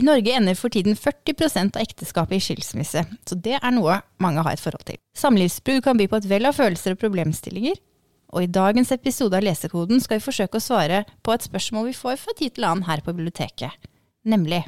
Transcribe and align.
I 0.00 0.04
Norge 0.06 0.32
ender 0.32 0.56
for 0.56 0.72
tiden 0.72 0.94
40% 0.96 1.76
av 1.76 1.82
ekteskapet 1.82 2.38
i 2.38 2.40
skilsmisse, 2.40 3.02
så 3.04 3.36
det 3.36 3.58
er 3.58 3.72
noe 3.74 3.98
mange 4.22 4.40
har 4.46 4.56
et 4.56 4.62
forhold 4.62 4.86
til. 4.88 4.96
Samlivsbrudd 5.12 5.82
kan 5.84 5.98
by 5.98 6.06
på 6.08 6.20
et 6.22 6.28
vell 6.30 6.48
av 6.48 6.56
følelser 6.56 6.94
og 6.94 7.02
problemstillinger, 7.02 7.76
og 8.32 8.46
i 8.46 8.48
dagens 8.48 8.94
episode 8.94 9.36
av 9.36 9.44
Lesekoden 9.44 10.00
skal 10.00 10.16
vi 10.16 10.24
forsøke 10.24 10.56
å 10.56 10.64
svare 10.64 11.02
på 11.26 11.34
et 11.34 11.44
spørsmål 11.44 11.90
vi 11.90 11.98
får 11.98 12.16
fra 12.22 12.34
tid 12.38 12.54
til 12.56 12.64
annen 12.70 12.86
her 12.88 13.02
på 13.04 13.12
biblioteket, 13.12 13.90
nemlig 14.24 14.62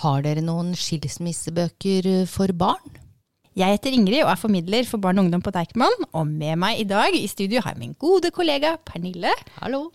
Har 0.00 0.24
dere 0.24 0.42
noen 0.42 0.72
skilsmissebøker 0.74 2.08
eh, 2.10 2.24
for 2.26 2.50
barn? 2.56 2.96
Jeg 3.54 3.76
heter 3.76 3.94
Ingrid 3.94 4.24
og 4.24 4.32
er 4.32 4.40
formidler 4.40 4.88
for 4.88 4.98
barn 5.02 5.20
og 5.20 5.28
ungdom 5.28 5.44
på 5.44 5.52
Deichman, 5.54 6.08
og 6.10 6.24
med 6.26 6.56
meg 6.58 6.80
i 6.80 6.88
dag 6.88 7.14
i 7.14 7.28
studio 7.30 7.60
har 7.60 7.76
jeg 7.76 7.84
min 7.84 7.94
gode 8.00 8.32
kollega 8.34 8.78
Pernille. 8.80 9.36
Hallo. 9.60 9.90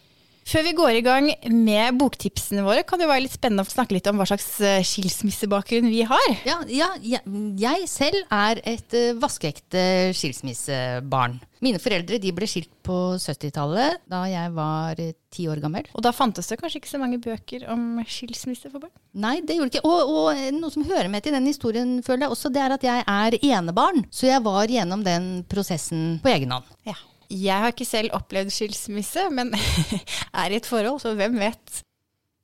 Før 0.49 0.63
vi 0.65 0.71
går 0.73 0.95
i 0.97 1.01
gang 1.05 1.27
med 1.53 1.97
boktipsene 1.99 2.63
våre, 2.65 2.81
kan 2.87 2.97
det 2.97 3.05
være 3.05 3.21
litt 3.21 3.35
spennende 3.35 3.61
å 3.61 3.69
snakke 3.69 3.93
litt 3.93 4.07
om 4.09 4.17
hva 4.17 4.25
slags 4.25 4.47
eh, 4.65 4.79
skilsmissebakgrunn 4.87 5.85
vi 5.91 5.99
har. 6.09 6.29
Ja, 6.47 6.55
ja, 6.73 6.87
jeg, 7.05 7.21
jeg 7.61 7.85
selv 7.91 8.23
er 8.33 8.61
et 8.65 8.95
eh, 8.97 9.11
vaskeekte 9.21 9.83
skilsmissebarn. 10.17 11.37
Mine 11.61 11.77
foreldre 11.83 12.17
de 12.23 12.31
ble 12.33 12.47
skilt 12.49 12.71
på 12.87 12.97
70-tallet, 13.21 14.01
da 14.09 14.23
jeg 14.31 14.55
var 14.55 15.03
eh, 15.03 15.13
ti 15.29 15.45
år 15.51 15.61
gammel. 15.61 15.85
Og 15.93 16.01
da 16.07 16.15
fantes 16.17 16.49
det 16.49 16.57
kanskje 16.57 16.81
ikke 16.81 16.93
så 16.95 17.03
mange 17.03 17.21
bøker 17.21 17.67
om 17.69 18.01
skilsmisse 18.09 18.73
for 18.73 18.87
barn? 18.87 18.95
Nei, 19.21 19.35
det 19.45 19.59
gjorde 19.59 19.75
det 19.75 19.83
ikke. 19.83 19.93
Og, 19.93 20.15
og 20.23 20.43
noe 20.57 20.73
som 20.73 20.87
hører 20.89 21.13
med 21.13 21.27
til 21.27 21.37
den 21.37 21.45
historien, 21.51 21.99
føler 22.01 22.25
jeg 22.25 22.39
også, 22.39 22.49
det 22.57 22.65
er 22.65 22.77
at 22.79 22.89
jeg 22.89 23.05
er 23.05 23.39
enebarn. 23.51 24.01
Så 24.09 24.31
jeg 24.31 24.41
var 24.49 24.65
gjennom 24.65 25.05
den 25.05 25.31
prosessen 25.51 26.17
på 26.25 26.33
egen 26.33 26.57
hånd. 26.57 26.73
Ja. 26.89 26.97
Jeg 27.29 27.61
har 27.61 27.73
ikke 27.73 27.85
selv 27.85 28.15
opplevd 28.17 28.49
skilsmisse, 28.53 29.27
men 29.33 29.53
er 30.41 30.49
i 30.49 30.57
et 30.57 30.69
forhold, 30.69 31.01
så 31.03 31.13
hvem 31.17 31.37
vet? 31.41 31.83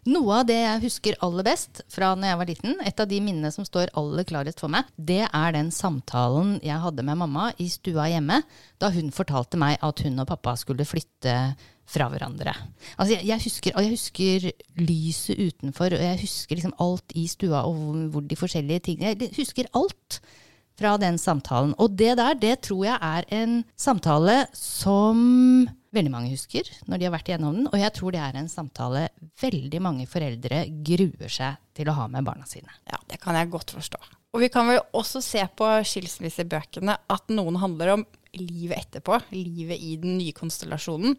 Noe 0.05 0.41
av 0.43 0.45
det 0.45 0.59
jeg 0.59 0.81
husker 0.83 1.15
aller 1.25 1.45
best 1.47 1.79
fra 1.89 2.11
når 2.13 2.29
jeg 2.29 2.37
var 2.37 2.49
liten, 2.51 2.75
et 2.85 2.99
av 3.01 3.09
de 3.09 3.17
minnene 3.25 3.49
som 3.53 3.65
står 3.65 3.89
aller 3.97 4.27
klarest 4.29 4.61
for 4.61 4.69
meg, 4.69 4.85
det 4.93 5.23
er 5.25 5.55
den 5.55 5.71
samtalen 5.73 6.59
jeg 6.61 6.77
hadde 6.83 7.05
med 7.07 7.17
mamma 7.23 7.47
i 7.57 7.65
stua 7.73 8.05
hjemme, 8.11 8.43
da 8.77 8.91
hun 8.93 9.09
fortalte 9.15 9.57
meg 9.57 9.79
at 9.81 10.03
hun 10.05 10.21
og 10.21 10.29
pappa 10.29 10.53
skulle 10.61 10.85
flytte 10.85 11.33
fra 11.89 12.09
hverandre. 12.09 12.53
Altså 12.99 13.15
jeg, 13.15 13.25
jeg 13.31 13.45
husker, 13.47 13.73
jeg 13.81 13.93
husker 13.95 14.47
lyset 14.85 15.41
utenfor, 15.41 15.97
og 15.97 16.05
jeg 16.05 16.21
husker 16.21 16.59
liksom 16.59 16.77
alt 16.85 17.17
i 17.17 17.25
stua 17.29 17.65
og 17.65 17.81
hvor, 18.13 18.25
de 18.25 18.37
forskjellige 18.37 18.85
tingene 18.91 19.13
Jeg 19.13 19.33
husker 19.37 19.69
alt 19.73 20.21
fra 20.79 20.95
den 21.01 21.17
samtalen. 21.21 21.73
Og 21.81 21.95
det 21.97 22.15
der, 22.19 22.35
det 22.39 22.59
tror 22.67 22.85
jeg 22.87 22.99
er 22.99 23.27
en 23.35 23.61
samtale 23.79 24.43
som 24.57 25.67
veldig 25.95 26.11
mange 26.11 26.33
husker 26.33 26.67
når 26.89 26.99
de 26.99 27.07
har 27.07 27.13
vært 27.15 27.31
igjennom 27.31 27.55
den. 27.59 27.69
Og 27.71 27.79
jeg 27.79 27.93
tror 27.95 28.15
det 28.15 28.21
er 28.23 28.39
en 28.39 28.51
samtale 28.51 29.07
veldig 29.41 29.81
mange 29.83 30.07
foreldre 30.09 30.65
gruer 30.85 31.31
seg 31.31 31.61
til 31.75 31.91
å 31.91 31.95
ha 31.97 32.09
med 32.11 32.27
barna 32.27 32.47
sine. 32.49 32.71
Ja, 32.89 32.99
det 33.09 33.21
kan 33.23 33.37
jeg 33.39 33.51
godt 33.53 33.75
forstå. 33.75 34.01
Og 34.35 34.43
vi 34.43 34.51
kan 34.51 34.67
vel 34.67 34.81
også 34.95 35.21
se 35.23 35.45
på 35.55 35.69
skilsmissebøkene 35.87 36.97
at 37.15 37.31
noen 37.31 37.59
handler 37.61 37.93
om 37.95 38.05
livet 38.35 38.81
etterpå, 38.81 39.21
livet 39.31 39.79
i 39.79 39.95
den 40.01 40.17
nye 40.19 40.35
konstellasjonen. 40.35 41.15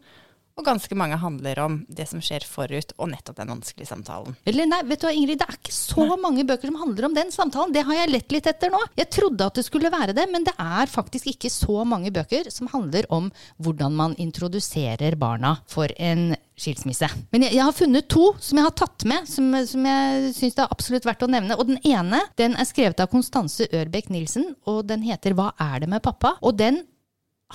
Og 0.57 0.65
ganske 0.65 0.95
mange 0.97 1.19
handler 1.21 1.59
om 1.61 1.75
det 1.85 2.07
som 2.09 2.21
skjer 2.23 2.41
forut, 2.49 2.93
og 2.97 3.11
nettopp 3.11 3.37
den 3.37 3.51
vanskelige 3.53 3.91
samtalen. 3.91 4.33
Eller 4.49 4.65
nei, 4.65 4.79
vet 4.89 5.03
du 5.03 5.05
hva 5.05 5.13
Ingrid, 5.13 5.37
det 5.37 5.45
er 5.45 5.59
ikke 5.59 5.75
så 5.75 6.07
mange 6.17 6.45
bøker 6.49 6.71
som 6.71 6.79
handler 6.81 7.05
om 7.05 7.17
den 7.17 7.29
samtalen. 7.33 7.75
Det 7.75 7.83
har 7.85 7.99
jeg 7.99 8.11
lett 8.15 8.33
litt 8.33 8.49
etter 8.49 8.73
nå. 8.73 8.81
Jeg 8.97 9.11
trodde 9.13 9.45
at 9.45 9.59
det 9.59 9.67
skulle 9.67 9.93
være 9.93 10.15
det, 10.17 10.25
men 10.33 10.47
det 10.47 10.55
er 10.57 10.89
faktisk 10.89 11.29
ikke 11.29 11.53
så 11.53 11.85
mange 11.85 12.09
bøker 12.15 12.49
som 12.53 12.71
handler 12.73 13.05
om 13.13 13.29
hvordan 13.61 13.93
man 14.01 14.17
introduserer 14.17 15.19
barna 15.21 15.59
for 15.69 15.93
en 16.01 16.31
skilsmisse. 16.57 17.11
Men 17.29 17.45
jeg, 17.45 17.59
jeg 17.59 17.65
har 17.69 17.77
funnet 17.77 18.09
to 18.09 18.31
som 18.41 18.57
jeg 18.57 18.65
har 18.65 18.77
tatt 18.81 19.05
med, 19.05 19.29
som, 19.29 19.53
som 19.69 19.87
jeg 19.91 20.35
syns 20.39 20.57
det 20.57 20.65
er 20.65 20.73
absolutt 20.73 21.05
verdt 21.05 21.25
å 21.27 21.31
nevne. 21.37 21.57
Og 21.61 21.69
den 21.69 21.81
ene 21.85 22.25
den 22.41 22.57
er 22.57 22.65
skrevet 22.65 23.05
av 23.05 23.13
Konstanse 23.13 23.69
Ørbekk 23.69 24.09
Nilsen, 24.09 24.55
og 24.65 24.87
den 24.89 25.05
heter 25.05 25.37
Hva 25.37 25.51
er 25.61 25.83
det 25.85 25.93
med 25.93 26.01
pappa? 26.01 26.39
Og 26.41 26.57
den 26.57 26.81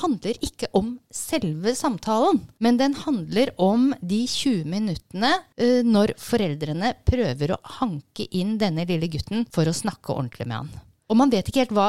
handler 0.01 0.39
ikke 0.45 0.69
om 0.77 0.95
selve 1.13 1.75
samtalen, 1.77 2.41
men 2.63 2.79
den 2.81 2.95
handler 3.03 3.53
om 3.61 3.91
de 4.01 4.23
20 4.29 4.65
minuttene 4.73 5.35
eh, 5.57 5.83
når 5.85 6.15
foreldrene 6.21 6.95
prøver 7.09 7.55
å 7.55 7.61
hanke 7.81 8.29
inn 8.31 8.57
denne 8.61 8.87
lille 8.89 9.11
gutten 9.13 9.45
for 9.53 9.69
å 9.69 9.77
snakke 9.77 10.15
ordentlig 10.15 10.49
med 10.49 10.63
han. 10.63 10.73
Og 11.13 11.19
man 11.21 11.33
vet 11.33 11.49
ikke 11.51 11.67
helt 11.67 11.75
hva, 11.77 11.87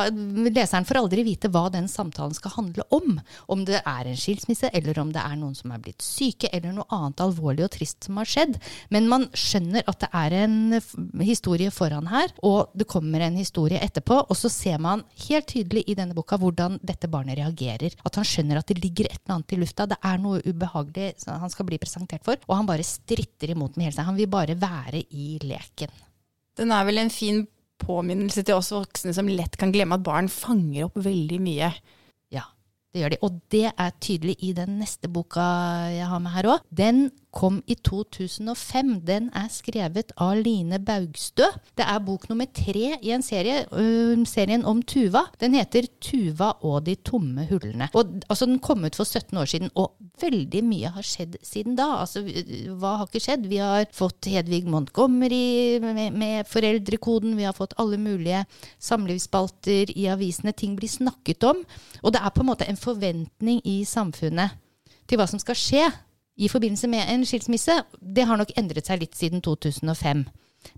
Leseren 0.52 0.84
får 0.88 1.00
aldri 1.00 1.24
vite 1.24 1.48
hva 1.54 1.70
den 1.72 1.88
samtalen 1.88 2.36
skal 2.36 2.52
handle 2.58 2.84
om. 2.92 3.22
Om 3.48 3.64
det 3.70 3.80
er 3.80 4.10
en 4.10 4.20
skilsmisse, 4.20 4.68
eller 4.76 5.00
om 5.00 5.14
det 5.16 5.22
er 5.24 5.38
noen 5.40 5.56
som 5.56 5.72
er 5.72 5.80
blitt 5.84 6.04
syke, 6.04 6.50
eller 6.52 6.76
noe 6.76 6.90
annet 6.92 7.24
alvorlig 7.24 7.64
og 7.64 7.72
trist 7.78 8.10
som 8.10 8.20
har 8.20 8.28
skjedd. 8.28 8.58
Men 8.92 9.08
man 9.12 9.30
skjønner 9.32 9.88
at 9.88 10.02
det 10.04 10.12
er 10.20 10.36
en 10.42 10.58
historie 11.24 11.72
foran 11.72 12.12
her, 12.12 12.36
og 12.44 12.76
det 12.76 12.90
kommer 12.92 13.24
en 13.24 13.40
historie 13.40 13.80
etterpå. 13.80 14.20
Og 14.28 14.36
så 14.36 14.52
ser 14.52 14.84
man 14.84 15.06
helt 15.30 15.48
tydelig 15.54 15.86
i 15.88 15.96
denne 15.96 16.18
boka 16.18 16.38
hvordan 16.42 16.82
dette 16.84 17.08
barnet 17.08 17.40
reagerer. 17.40 17.96
At 18.04 18.20
han 18.20 18.28
skjønner 18.28 18.60
at 18.60 18.68
det 18.68 18.82
ligger 18.84 19.08
et 19.08 19.22
eller 19.22 19.38
annet 19.38 19.56
i 19.56 19.62
lufta. 19.64 19.88
Det 19.88 20.02
er 20.04 20.20
noe 20.20 20.44
ubehagelig 20.44 21.14
han 21.32 21.52
skal 21.54 21.72
bli 21.72 21.80
presentert 21.80 22.28
for. 22.28 22.44
Og 22.50 22.58
han 22.60 22.68
bare 22.68 22.84
stritter 22.84 23.56
imot 23.56 23.78
med 23.78 23.88
hele 23.88 23.96
seg. 23.96 24.10
Han 24.12 24.20
vil 24.20 24.32
bare 24.32 24.60
være 24.60 25.06
i 25.16 25.38
leken. 25.48 25.96
Den 26.60 26.76
er 26.76 26.84
vel 26.86 27.00
en 27.02 27.14
fin 27.14 27.46
påminnelse 27.86 28.44
til 28.46 28.58
oss 28.58 28.72
voksne 28.74 29.14
som 29.16 29.30
lett 29.32 29.58
kan 29.60 29.74
glemme 29.74 30.00
at 30.00 30.06
barn 30.06 30.30
fanger 30.32 30.88
opp 30.88 30.98
veldig 31.06 31.40
mye. 31.44 31.72
Ja, 32.34 32.46
det 32.94 33.04
gjør 33.04 33.14
de. 33.16 33.22
Og 33.28 33.42
det 33.54 33.68
er 33.72 33.98
tydelig 34.04 34.38
i 34.44 34.54
den 34.58 34.80
neste 34.82 35.12
boka 35.12 35.44
jeg 35.94 36.10
har 36.10 36.24
med 36.24 36.36
her 36.36 36.50
òg. 36.56 36.66
Den 36.72 37.08
kom 37.34 37.60
i 37.68 37.76
2005. 37.76 38.94
Den 39.08 39.30
er 39.36 39.50
skrevet 39.52 40.14
av 40.22 40.38
Line 40.40 40.78
Baugstø. 40.86 41.48
Det 41.78 41.86
er 41.86 42.04
bok 42.06 42.28
nummer 42.30 42.48
tre 42.54 42.94
i 43.02 43.12
en 43.16 43.26
serie, 43.26 43.66
ø, 43.72 44.16
serien 44.30 44.66
om 44.70 44.84
Tuva. 44.86 45.26
Den 45.42 45.58
heter 45.58 45.88
'Tuva 46.00 46.54
og 46.62 46.86
de 46.86 46.96
tomme 46.96 47.48
hullene'. 47.50 47.90
Og, 47.94 48.22
altså, 48.30 48.46
den 48.46 48.60
kom 48.60 48.86
ut 48.86 48.96
for 48.96 49.04
17 49.04 49.38
år 49.38 49.46
siden, 49.50 49.72
og 49.76 49.96
veldig 50.22 50.64
mye 50.64 50.94
har 50.94 51.02
skjedd 51.02 51.38
siden 51.44 51.76
da. 51.76 51.90
Altså, 52.04 52.22
hva 52.78 52.98
har 52.98 53.08
ikke 53.08 53.24
skjedd? 53.26 53.50
Vi 53.50 53.58
har 53.58 53.86
fått 53.92 54.30
Hedvig 54.30 54.66
Montgomery 54.70 55.80
med, 55.82 56.14
med 56.14 56.48
foreldrekoden, 56.48 57.38
vi 57.38 57.44
har 57.50 57.54
fått 57.54 57.74
alle 57.78 57.98
mulige 57.98 58.46
samlivsspalter 58.80 59.92
i 59.98 60.08
avisene. 60.08 60.54
Ting 60.54 60.78
blir 60.78 60.90
snakket 60.90 61.44
om. 61.44 61.66
Og 62.04 62.14
det 62.14 62.22
er 62.22 62.30
på 62.30 62.42
en 62.42 62.52
måte 62.52 62.70
en 62.70 62.78
forventning 62.78 63.62
i 63.66 63.84
samfunnet 63.86 64.60
til 65.08 65.20
hva 65.20 65.28
som 65.28 65.42
skal 65.42 65.58
skje 65.58 65.88
i 66.36 66.50
forbindelse 66.50 66.90
med 66.90 67.10
en 67.10 67.26
skilsmisse. 67.26 67.76
Det 68.00 68.26
har 68.26 68.40
nok 68.40 68.54
endret 68.58 68.90
seg 68.90 69.04
litt 69.04 69.18
siden 69.18 69.44
2005. 69.46 70.26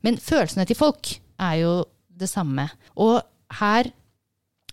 Men 0.03 0.17
følelsene 0.21 0.65
til 0.67 0.77
folk 0.79 1.15
er 1.39 1.59
jo 1.61 1.73
det 2.09 2.29
samme. 2.31 2.67
Og 2.95 3.21
her 3.59 3.91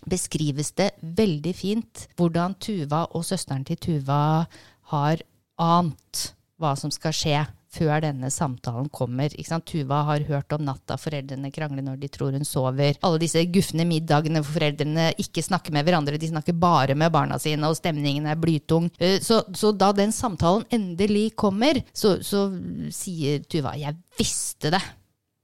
beskrives 0.08 0.72
det 0.78 0.90
veldig 1.02 1.54
fint 1.54 2.06
hvordan 2.18 2.56
Tuva 2.58 3.04
og 3.14 3.24
søsteren 3.26 3.64
til 3.66 3.78
Tuva 3.78 4.46
har 4.92 5.22
ant 5.62 6.22
hva 6.58 6.74
som 6.78 6.90
skal 6.94 7.14
skje 7.14 7.42
før 7.72 8.02
denne 8.04 8.28
samtalen 8.32 8.88
kommer. 8.92 9.32
Tuva 9.64 10.02
har 10.10 10.24
hørt 10.28 10.52
om 10.52 10.64
natta 10.66 10.98
foreldrene 11.00 11.50
krangler 11.54 11.84
når 11.86 12.00
de 12.02 12.08
tror 12.12 12.32
hun 12.36 12.44
sover. 12.44 12.98
Alle 13.02 13.20
disse 13.22 13.40
gufne 13.52 13.86
middagene 13.88 14.42
hvor 14.42 14.58
foreldrene 14.58 15.10
ikke 15.22 15.44
snakker 15.44 15.72
med 15.72 15.86
hverandre, 15.86 16.18
de 16.20 16.28
snakker 16.28 16.52
bare 16.52 16.94
med 16.98 17.12
barna 17.14 17.38
sine, 17.40 17.64
og 17.68 17.78
stemningen 17.78 18.26
er 18.28 18.36
blytung. 18.40 18.90
Eh, 19.00 19.18
Så, 19.24 19.42
så 19.56 19.72
da 19.72 19.92
den 19.96 20.12
samtalen 20.12 20.66
endelig 20.70 21.30
kommer, 21.36 21.80
så, 21.94 22.18
så 22.22 22.50
sier 22.92 23.40
Tuva 23.48 23.74
'jeg 23.76 23.96
visste 24.18 24.70
det'. 24.70 24.90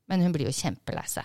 Men 0.09 0.23
hun 0.23 0.33
blir 0.33 0.47
jo 0.49 0.53
kjempelei 0.53 1.05
seg 1.07 1.25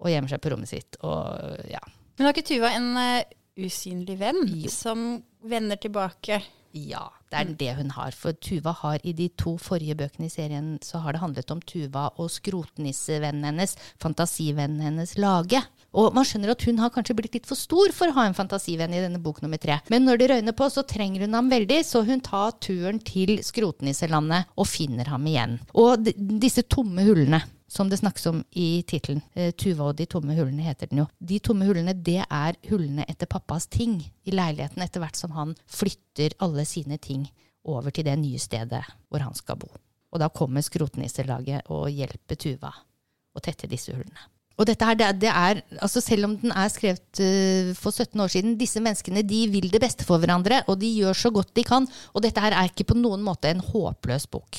og 0.00 0.08
gjemmer 0.08 0.28
seg 0.28 0.40
på 0.40 0.50
rommet 0.52 0.68
sitt. 0.68 0.96
Og 1.04 1.60
ja. 1.68 1.80
Men 2.18 2.26
har 2.26 2.32
ikke 2.32 2.48
Tuva 2.48 2.70
en 2.76 2.96
uh, 2.96 3.22
usynlig 3.60 4.18
venn 4.20 4.40
Jo. 4.62 4.68
som 4.72 5.22
vender 5.44 5.76
tilbake? 5.76 6.40
Ja, 6.70 7.08
det 7.32 7.38
er 7.38 7.48
det 7.58 7.70
hun 7.80 7.90
har. 7.96 8.14
For 8.14 8.36
Tuva 8.38 8.72
har 8.82 9.02
i 9.02 9.12
de 9.16 9.26
to 9.40 9.56
forrige 9.58 9.96
bøkene 9.98 10.28
i 10.28 10.32
serien 10.32 10.76
så 10.86 11.00
har 11.02 11.16
det 11.16 11.22
handlet 11.22 11.50
om 11.50 11.62
Tuva 11.66 12.08
og 12.14 12.30
skrotnissevennen 12.30 13.48
hennes, 13.48 13.74
fantasivennen 14.02 14.82
hennes 14.84 15.16
Lage. 15.18 15.62
Og 15.90 16.14
man 16.14 16.26
skjønner 16.26 16.54
at 16.54 16.62
hun 16.68 16.78
har 16.78 16.92
kanskje 16.94 17.16
blitt 17.18 17.34
litt 17.34 17.50
for 17.50 17.58
stor 17.58 17.90
for 17.94 18.10
å 18.10 18.16
ha 18.20 18.28
en 18.28 18.38
fantasivenn 18.38 18.94
i 18.94 19.02
denne 19.02 19.18
bok 19.22 19.42
nummer 19.42 19.58
tre. 19.58 19.80
Men 19.90 20.06
når 20.06 20.20
det 20.20 20.30
røyner 20.30 20.54
på, 20.54 20.70
så 20.70 20.86
trenger 20.86 21.26
hun 21.26 21.34
ham 21.34 21.50
veldig, 21.50 21.80
så 21.86 22.04
hun 22.06 22.22
tar 22.22 22.54
turen 22.62 23.02
til 23.02 23.40
skrotnisselandet 23.42 24.54
og 24.54 24.70
finner 24.70 25.10
ham 25.10 25.26
igjen. 25.26 25.58
Og 25.74 26.06
disse 26.14 26.62
tomme 26.70 27.02
hullene 27.08 27.42
som 27.70 27.86
det 27.90 28.00
snakkes 28.00 28.26
om 28.26 28.40
i 28.58 28.82
tittelen. 28.82 29.20
Eh, 29.38 29.52
Tuva 29.54 29.90
og 29.92 29.98
de 30.00 30.06
tomme 30.10 30.34
hullene 30.34 30.64
heter 30.66 30.90
den 30.90 31.04
jo. 31.04 31.06
De 31.22 31.38
tomme 31.38 31.68
hullene, 31.68 31.94
det 31.94 32.24
er 32.26 32.58
hullene 32.70 33.04
etter 33.08 33.30
pappas 33.30 33.68
ting 33.70 34.00
i 34.26 34.34
leiligheten 34.34 34.82
etter 34.82 35.02
hvert 35.04 35.18
som 35.20 35.30
han 35.36 35.54
flytter 35.70 36.34
alle 36.42 36.64
sine 36.66 36.98
ting 36.98 37.28
over 37.70 37.92
til 37.94 38.06
det 38.08 38.16
nye 38.18 38.40
stedet 38.42 38.82
hvor 39.08 39.22
han 39.22 39.36
skal 39.38 39.60
bo. 39.62 39.70
Og 40.10 40.18
da 40.18 40.26
kommer 40.34 40.64
skrotnisselaget 40.66 41.68
og 41.70 41.86
hjelper 41.94 42.34
Tuva 42.42 42.72
å 42.74 43.42
tette 43.44 43.68
disse 43.70 43.94
hullene. 43.94 44.26
Og 44.60 44.66
dette 44.68 44.84
her, 44.84 44.96
det, 44.98 45.06
er- 45.06 45.20
det 45.22 45.30
er, 45.30 45.60
altså 45.80 46.02
Selv 46.04 46.26
om 46.26 46.34
den 46.42 46.50
er 46.52 46.68
skrevet 46.68 47.20
uh, 47.22 47.70
for 47.78 47.94
17 47.94 48.20
år 48.20 48.28
siden, 48.34 48.56
disse 48.60 48.82
menneskene 48.82 49.22
de 49.24 49.38
vil 49.48 49.70
det 49.72 49.80
beste 49.80 50.04
for 50.04 50.20
hverandre, 50.20 50.58
og 50.68 50.76
de 50.82 50.90
gjør 50.98 51.16
så 51.16 51.30
godt 51.32 51.54
de 51.56 51.64
kan. 51.64 51.86
Og 52.12 52.20
dette 52.26 52.42
her 52.44 52.52
er 52.58 52.68
ikke 52.68 52.90
på 52.90 52.98
noen 52.98 53.22
måte 53.24 53.48
en 53.54 53.62
håpløs 53.64 54.26
bok. 54.28 54.58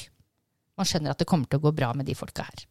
Man 0.79 0.87
skjønner 0.89 1.13
at 1.13 1.21
det 1.21 1.27
kommer 1.29 1.45
til 1.51 1.59
å 1.61 1.65
gå 1.67 1.75
bra 1.77 1.91
med 1.93 2.07
de 2.09 2.15
folka 2.17 2.47
her. 2.47 2.63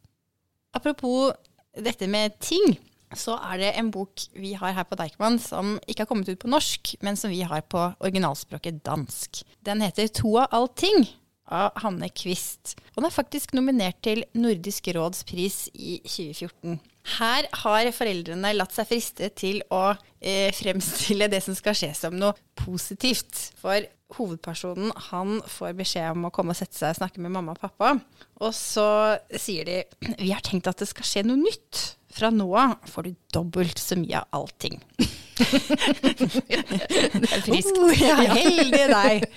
Apropos 0.73 1.33
dette 1.75 2.07
med 2.07 2.37
ting, 2.43 2.77
så 3.15 3.35
er 3.51 3.59
det 3.59 3.71
en 3.75 3.89
bok 3.91 4.23
vi 4.39 4.53
har 4.55 4.75
her 4.75 4.87
på 4.87 4.95
Deichman 4.99 5.39
som 5.41 5.75
ikke 5.83 6.05
har 6.05 6.09
kommet 6.11 6.29
ut 6.31 6.39
på 6.39 6.51
norsk, 6.51 6.93
men 7.03 7.19
som 7.19 7.31
vi 7.33 7.41
har 7.43 7.63
på 7.67 7.89
originalspråket 7.99 8.79
dansk. 8.85 9.43
Den 9.65 9.83
heter 9.83 10.07
To 10.21 10.37
av 10.39 10.53
allting 10.55 11.03
av 11.51 11.75
Hanne 11.83 12.07
Kvist. 12.15 12.77
Og 12.93 13.01
den 13.01 13.09
er 13.09 13.15
faktisk 13.15 13.55
nominert 13.57 13.99
til 14.05 14.23
Nordisk 14.37 14.87
råds 14.95 15.25
pris 15.27 15.65
i 15.73 15.99
2014. 16.05 16.79
Her 17.17 17.47
har 17.63 17.89
foreldrene 17.95 18.53
latt 18.53 18.75
seg 18.75 18.89
friste 18.89 19.31
til 19.37 19.61
å 19.73 19.91
eh, 20.19 20.51
fremstille 20.53 21.29
det 21.31 21.41
som 21.43 21.57
skal 21.57 21.77
skje 21.77 21.91
som 21.97 22.17
noe 22.17 22.35
positivt. 22.61 23.49
For 23.61 23.87
hovedpersonen 24.17 24.91
han 25.09 25.39
får 25.49 25.73
beskjed 25.79 26.11
om 26.13 26.27
å 26.27 26.33
komme 26.35 26.53
og 26.53 26.59
sette 26.59 26.77
seg 26.77 26.93
og 26.93 27.01
snakke 27.01 27.23
med 27.23 27.33
mamma 27.33 27.55
og 27.55 27.63
pappa. 27.63 27.95
Og 28.41 28.53
så 28.55 29.17
sier 29.33 29.67
de 29.67 29.79
vi 30.19 30.33
har 30.33 30.43
tenkt 30.45 30.69
at 30.69 30.81
det 30.81 30.89
skal 30.91 31.07
skje 31.07 31.25
noe 31.27 31.41
nytt. 31.41 31.81
Fra 32.11 32.29
nå 32.33 32.49
av 32.59 32.77
får 32.91 33.07
du 33.07 33.17
dobbelt 33.33 33.79
så 33.79 33.97
mye 33.99 34.21
av 34.21 34.41
allting. 34.41 34.81
Det 35.41 37.27
er 37.27 37.43
friskt. 37.45 37.77
Oh, 37.77 37.91
ja, 37.95 38.17
heldig 38.31 38.85
deg! 38.91 39.27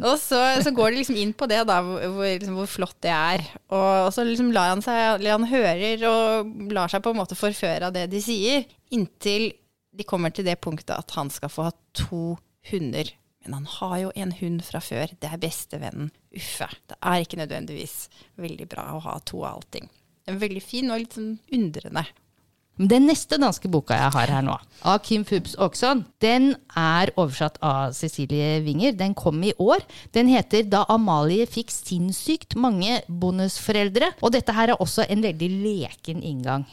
Og 0.00 0.16
så, 0.16 0.38
så 0.64 0.70
går 0.72 0.92
det 0.92 1.02
liksom 1.02 1.18
inn 1.20 1.34
på 1.36 1.44
det, 1.50 1.58
da, 1.68 1.82
hvor, 1.84 2.24
liksom, 2.24 2.54
hvor 2.56 2.70
flott 2.70 2.96
det 3.04 3.12
er. 3.12 3.42
Og, 3.68 4.06
og 4.06 4.12
så 4.16 4.24
liksom 4.24 4.52
lar 4.54 4.70
han 4.72 4.84
seg 4.84 5.26
Han 5.28 5.44
hører 5.50 6.06
og 6.08 6.70
lar 6.72 6.88
seg 6.92 7.04
på 7.04 7.12
en 7.12 7.20
måte 7.20 7.36
forføre 7.36 7.90
av 7.90 7.96
det 7.96 8.06
de 8.12 8.22
sier, 8.24 8.64
inntil 8.94 9.50
de 9.92 10.06
kommer 10.08 10.32
til 10.32 10.46
det 10.48 10.56
punktet 10.64 10.94
at 10.96 11.12
han 11.18 11.28
skal 11.32 11.52
få 11.52 11.66
ha 11.68 11.72
to 11.96 12.22
hunder. 12.70 13.10
Men 13.44 13.58
han 13.58 13.66
har 13.66 13.96
jo 14.04 14.12
en 14.16 14.32
hund 14.38 14.62
fra 14.64 14.80
før. 14.80 15.12
Det 15.20 15.28
er 15.28 15.40
bestevennen. 15.42 16.12
Uffe. 16.32 16.68
Det 16.88 16.96
er 16.96 17.24
ikke 17.24 17.40
nødvendigvis 17.40 17.96
veldig 18.40 18.68
bra 18.70 18.86
å 18.94 19.02
ha 19.04 19.18
to 19.26 19.42
av 19.42 19.58
allting. 19.58 19.90
Er 20.30 20.38
veldig 20.38 20.62
fin 20.64 20.92
og 20.94 21.02
litt 21.02 21.18
sånn 21.18 21.34
undrende. 21.52 22.06
Den 22.80 23.04
neste 23.04 23.36
danske 23.36 23.68
boka 23.68 23.92
jeg 23.98 24.12
har 24.14 24.30
her 24.32 24.44
nå, 24.46 24.54
av 24.88 25.02
Kim 25.04 25.26
Fubs 25.28 25.52
Aaksson, 25.60 26.06
den 26.24 26.54
er 26.78 27.12
oversatt 27.20 27.58
av 27.60 27.92
Cecilie 27.92 28.62
Winger. 28.64 28.94
Den 28.96 29.12
kom 29.14 29.42
i 29.44 29.52
år. 29.60 29.84
Den 30.16 30.26
heter 30.32 30.62
'Da 30.64 30.86
Amalie 30.88 31.46
fikk 31.46 31.68
sinnssykt 31.68 32.56
mange 32.56 33.02
bonusforeldre'. 33.08 34.14
Og 34.22 34.32
dette 34.32 34.52
her 34.52 34.70
er 34.70 34.80
også 34.80 35.04
en 35.04 35.22
veldig 35.22 35.50
leken 35.62 36.22
inngang 36.22 36.64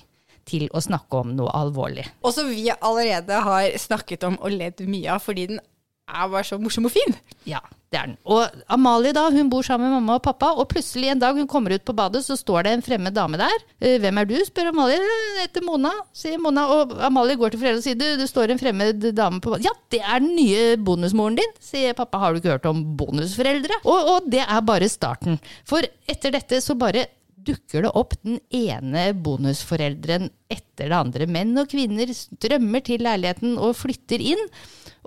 til 0.45 0.69
å 0.73 0.79
snakke 0.79 1.19
om 1.19 1.35
noe 1.35 1.51
alvorlig. 1.51 2.07
Og 2.23 2.33
som 2.33 2.47
vi 2.47 2.69
allerede 2.71 3.33
har 3.43 3.77
snakket 3.77 4.23
om 4.23 4.39
og 4.41 4.51
ledd 4.51 4.79
mye 4.79 5.11
av, 5.11 5.21
fordi 5.21 5.47
den 5.47 5.59
er 6.09 6.31
bare 6.31 6.45
så 6.47 6.57
morsom 6.61 6.87
og 6.89 6.91
fin. 6.93 7.15
Ja, 7.47 7.59
det 7.89 7.97
er 7.99 8.07
den. 8.09 8.15
Og 8.29 8.51
Amalie 8.69 9.13
da, 9.15 9.23
hun 9.33 9.49
bor 9.49 9.65
sammen 9.65 9.89
med 9.89 9.97
mamma 9.99 10.17
og 10.19 10.23
pappa, 10.25 10.51
og 10.57 10.67
plutselig 10.71 11.09
en 11.13 11.21
dag 11.21 11.37
hun 11.37 11.47
kommer 11.49 11.73
ut 11.73 11.85
på 11.87 11.95
badet, 11.97 12.21
så 12.25 12.37
står 12.37 12.65
det 12.67 12.73
en 12.77 12.83
fremmed 12.85 13.15
dame 13.17 13.39
der. 13.41 13.55
«Eh, 13.81 13.97
Hvem 14.01 14.17
er 14.21 14.29
du? 14.29 14.35
spør 14.45 14.69
Amalie. 14.73 14.97
'Etter 14.99 15.41
heter 15.41 15.65
Mona, 15.65 15.91
sier 16.13 16.37
Mona. 16.41 16.67
Og 16.75 16.95
Amalie 17.01 17.35
går 17.39 17.51
til 17.55 17.59
foreldrene 17.63 17.81
og 17.83 17.87
sier 17.87 17.99
du, 17.99 18.07
det 18.21 18.29
står 18.29 18.51
en 18.53 18.59
fremmed 18.61 19.09
dame 19.17 19.41
på 19.41 19.53
badet. 19.55 19.65
Ja, 19.65 19.75
det 19.91 20.01
er 20.01 20.19
den 20.19 20.35
nye 20.35 20.77
bonusmoren 20.77 21.35
din, 21.39 21.55
sier 21.59 21.93
pappa. 21.97 22.19
Har 22.19 22.33
du 22.33 22.39
ikke 22.41 22.55
hørt 22.57 22.65
om 22.69 22.83
bonusforeldre? 22.97 23.81
Og, 23.85 24.11
og 24.15 24.29
det 24.31 24.43
er 24.45 24.61
bare 24.61 24.89
starten. 24.89 25.39
For 25.65 25.81
etter 26.07 26.31
dette 26.35 26.61
så 26.61 26.75
bare 26.77 27.07
dukker 27.49 27.85
det 27.85 27.93
opp 27.97 28.15
den 28.23 28.39
ene 28.55 29.09
bonusforeldren 29.17 30.29
etter 30.49 30.89
det 30.91 30.97
andre. 30.97 31.27
Menn 31.29 31.57
og 31.59 31.69
kvinner 31.71 32.11
strømmer 32.15 32.85
til 32.85 33.03
leiligheten 33.05 33.57
og 33.59 33.75
flytter 33.79 34.23
inn. 34.33 34.45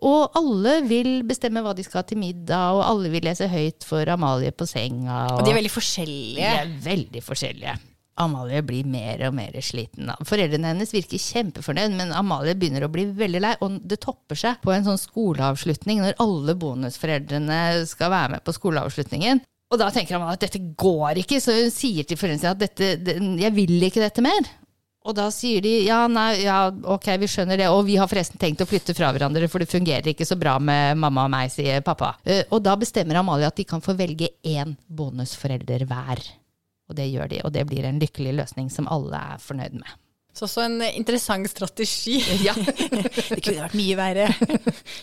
Og 0.02 0.34
alle 0.38 0.80
vil 0.88 1.22
bestemme 1.28 1.62
hva 1.62 1.76
de 1.78 1.84
skal 1.86 2.02
ha 2.02 2.08
til 2.08 2.18
middag, 2.18 2.74
og 2.74 2.82
alle 2.88 3.12
vil 3.12 3.24
lese 3.28 3.46
høyt 3.50 3.86
for 3.86 4.08
Amalie 4.10 4.50
på 4.50 4.66
senga. 4.66 5.24
Og 5.36 5.46
de 5.46 5.54
er 5.54 5.60
veldig 5.60 5.72
forskjellige. 5.72 6.42
de 6.42 6.66
er 6.66 6.76
veldig 6.90 7.22
forskjellige. 7.24 7.78
Amalie 8.20 8.60
blir 8.66 8.88
mer 8.88 9.22
og 9.28 9.36
mer 9.36 9.54
sliten. 9.64 10.10
Foreldrene 10.28 10.74
hennes 10.74 10.90
virker 10.92 11.20
kjempefornøyd, 11.22 11.94
men 11.96 12.12
Amalie 12.12 12.56
begynner 12.58 12.84
å 12.84 12.90
bli 12.92 13.06
veldig 13.16 13.40
lei. 13.40 13.52
Og 13.64 13.78
det 13.88 14.02
topper 14.04 14.38
seg 14.38 14.60
på 14.64 14.74
en 14.74 14.84
sånn 14.84 15.00
skoleavslutning, 15.00 16.02
når 16.04 16.18
alle 16.22 16.56
bonusforeldrene 16.60 17.86
skal 17.88 18.12
være 18.12 18.36
med 18.36 18.44
på 18.44 18.56
skoleavslutningen. 18.58 19.40
Og 19.72 19.78
da 19.80 19.86
tenker 19.94 20.18
han 20.18 20.28
at 20.28 20.42
dette 20.44 20.60
går 20.78 21.22
ikke, 21.22 21.38
så 21.40 21.54
hun 21.56 21.70
sier 21.72 22.04
til 22.04 22.18
foreldrene 22.20 22.42
sine 22.42 22.52
at 22.52 22.60
dette, 22.60 22.90
det, 23.00 23.14
jeg 23.40 23.54
vil 23.56 23.78
ikke 23.88 24.02
dette 24.04 24.24
mer. 24.24 24.50
Og 25.02 25.16
da 25.18 25.24
sier 25.34 25.64
de 25.64 25.70
ja, 25.86 26.04
nei, 26.12 26.44
ja, 26.44 26.58
ok, 26.70 27.08
vi 27.18 27.26
skjønner 27.32 27.58
det, 27.58 27.66
og 27.72 27.80
vi 27.88 27.96
har 27.98 28.06
forresten 28.10 28.38
tenkt 28.38 28.60
å 28.62 28.66
flytte 28.70 28.94
fra 28.94 29.08
hverandre, 29.16 29.48
for 29.50 29.58
det 29.64 29.70
fungerer 29.72 30.12
ikke 30.12 30.28
så 30.28 30.36
bra 30.38 30.58
med 30.62 31.00
mamma 31.02 31.24
og 31.26 31.32
meg, 31.32 31.50
sier 31.50 31.80
pappa. 31.82 32.12
Eh, 32.22 32.44
Og 32.54 32.62
da 32.62 32.76
bestemmer 32.78 33.18
Amalie 33.18 33.48
at 33.48 33.56
de 33.58 33.64
kan 33.66 33.82
få 33.82 33.96
velge 33.98 34.28
én 34.46 34.76
bonusforelder 34.86 35.88
hver. 35.90 36.22
Og 36.92 36.94
det 37.00 37.08
gjør 37.08 37.32
de, 37.32 37.40
og 37.48 37.50
det 37.56 37.64
blir 37.66 37.88
en 37.88 37.98
lykkelig 38.02 38.36
løsning 38.44 38.70
som 38.70 38.86
alle 38.92 39.18
er 39.34 39.42
fornøyd 39.42 39.74
med. 39.80 39.98
Så 40.36 40.46
også 40.46 40.62
en 40.68 40.78
interessant 40.92 41.48
strategi. 41.50 42.20
Ja, 42.46 42.54
det 42.56 43.42
kunne 43.42 43.64
vært 43.66 43.74
mye 43.76 43.98
verre. 43.98 44.28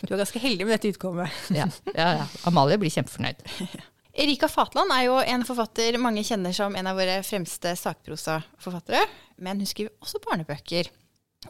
Du 0.05 0.13
er 0.15 0.21
ganske 0.23 0.41
heldig 0.41 0.65
med 0.69 0.77
dette 0.77 0.93
utkommet. 0.95 1.33
ja, 1.53 1.67
ja, 1.93 2.07
ja. 2.21 2.25
Amalie 2.49 2.79
blir 2.81 2.93
kjempefornøyd. 2.93 3.43
Erika 4.19 4.49
Fatland 4.51 4.91
er 4.91 5.05
jo 5.05 5.15
en 5.21 5.45
forfatter 5.47 5.95
mange 6.01 6.25
kjenner 6.27 6.51
som 6.55 6.73
en 6.75 6.87
av 6.91 6.97
våre 6.99 7.21
fremste 7.23 7.71
sakprosaforfattere. 7.79 9.05
Men 9.39 9.61
hun 9.61 9.69
skriver 9.69 9.95
også 10.03 10.19
barnebøker. 10.25 10.89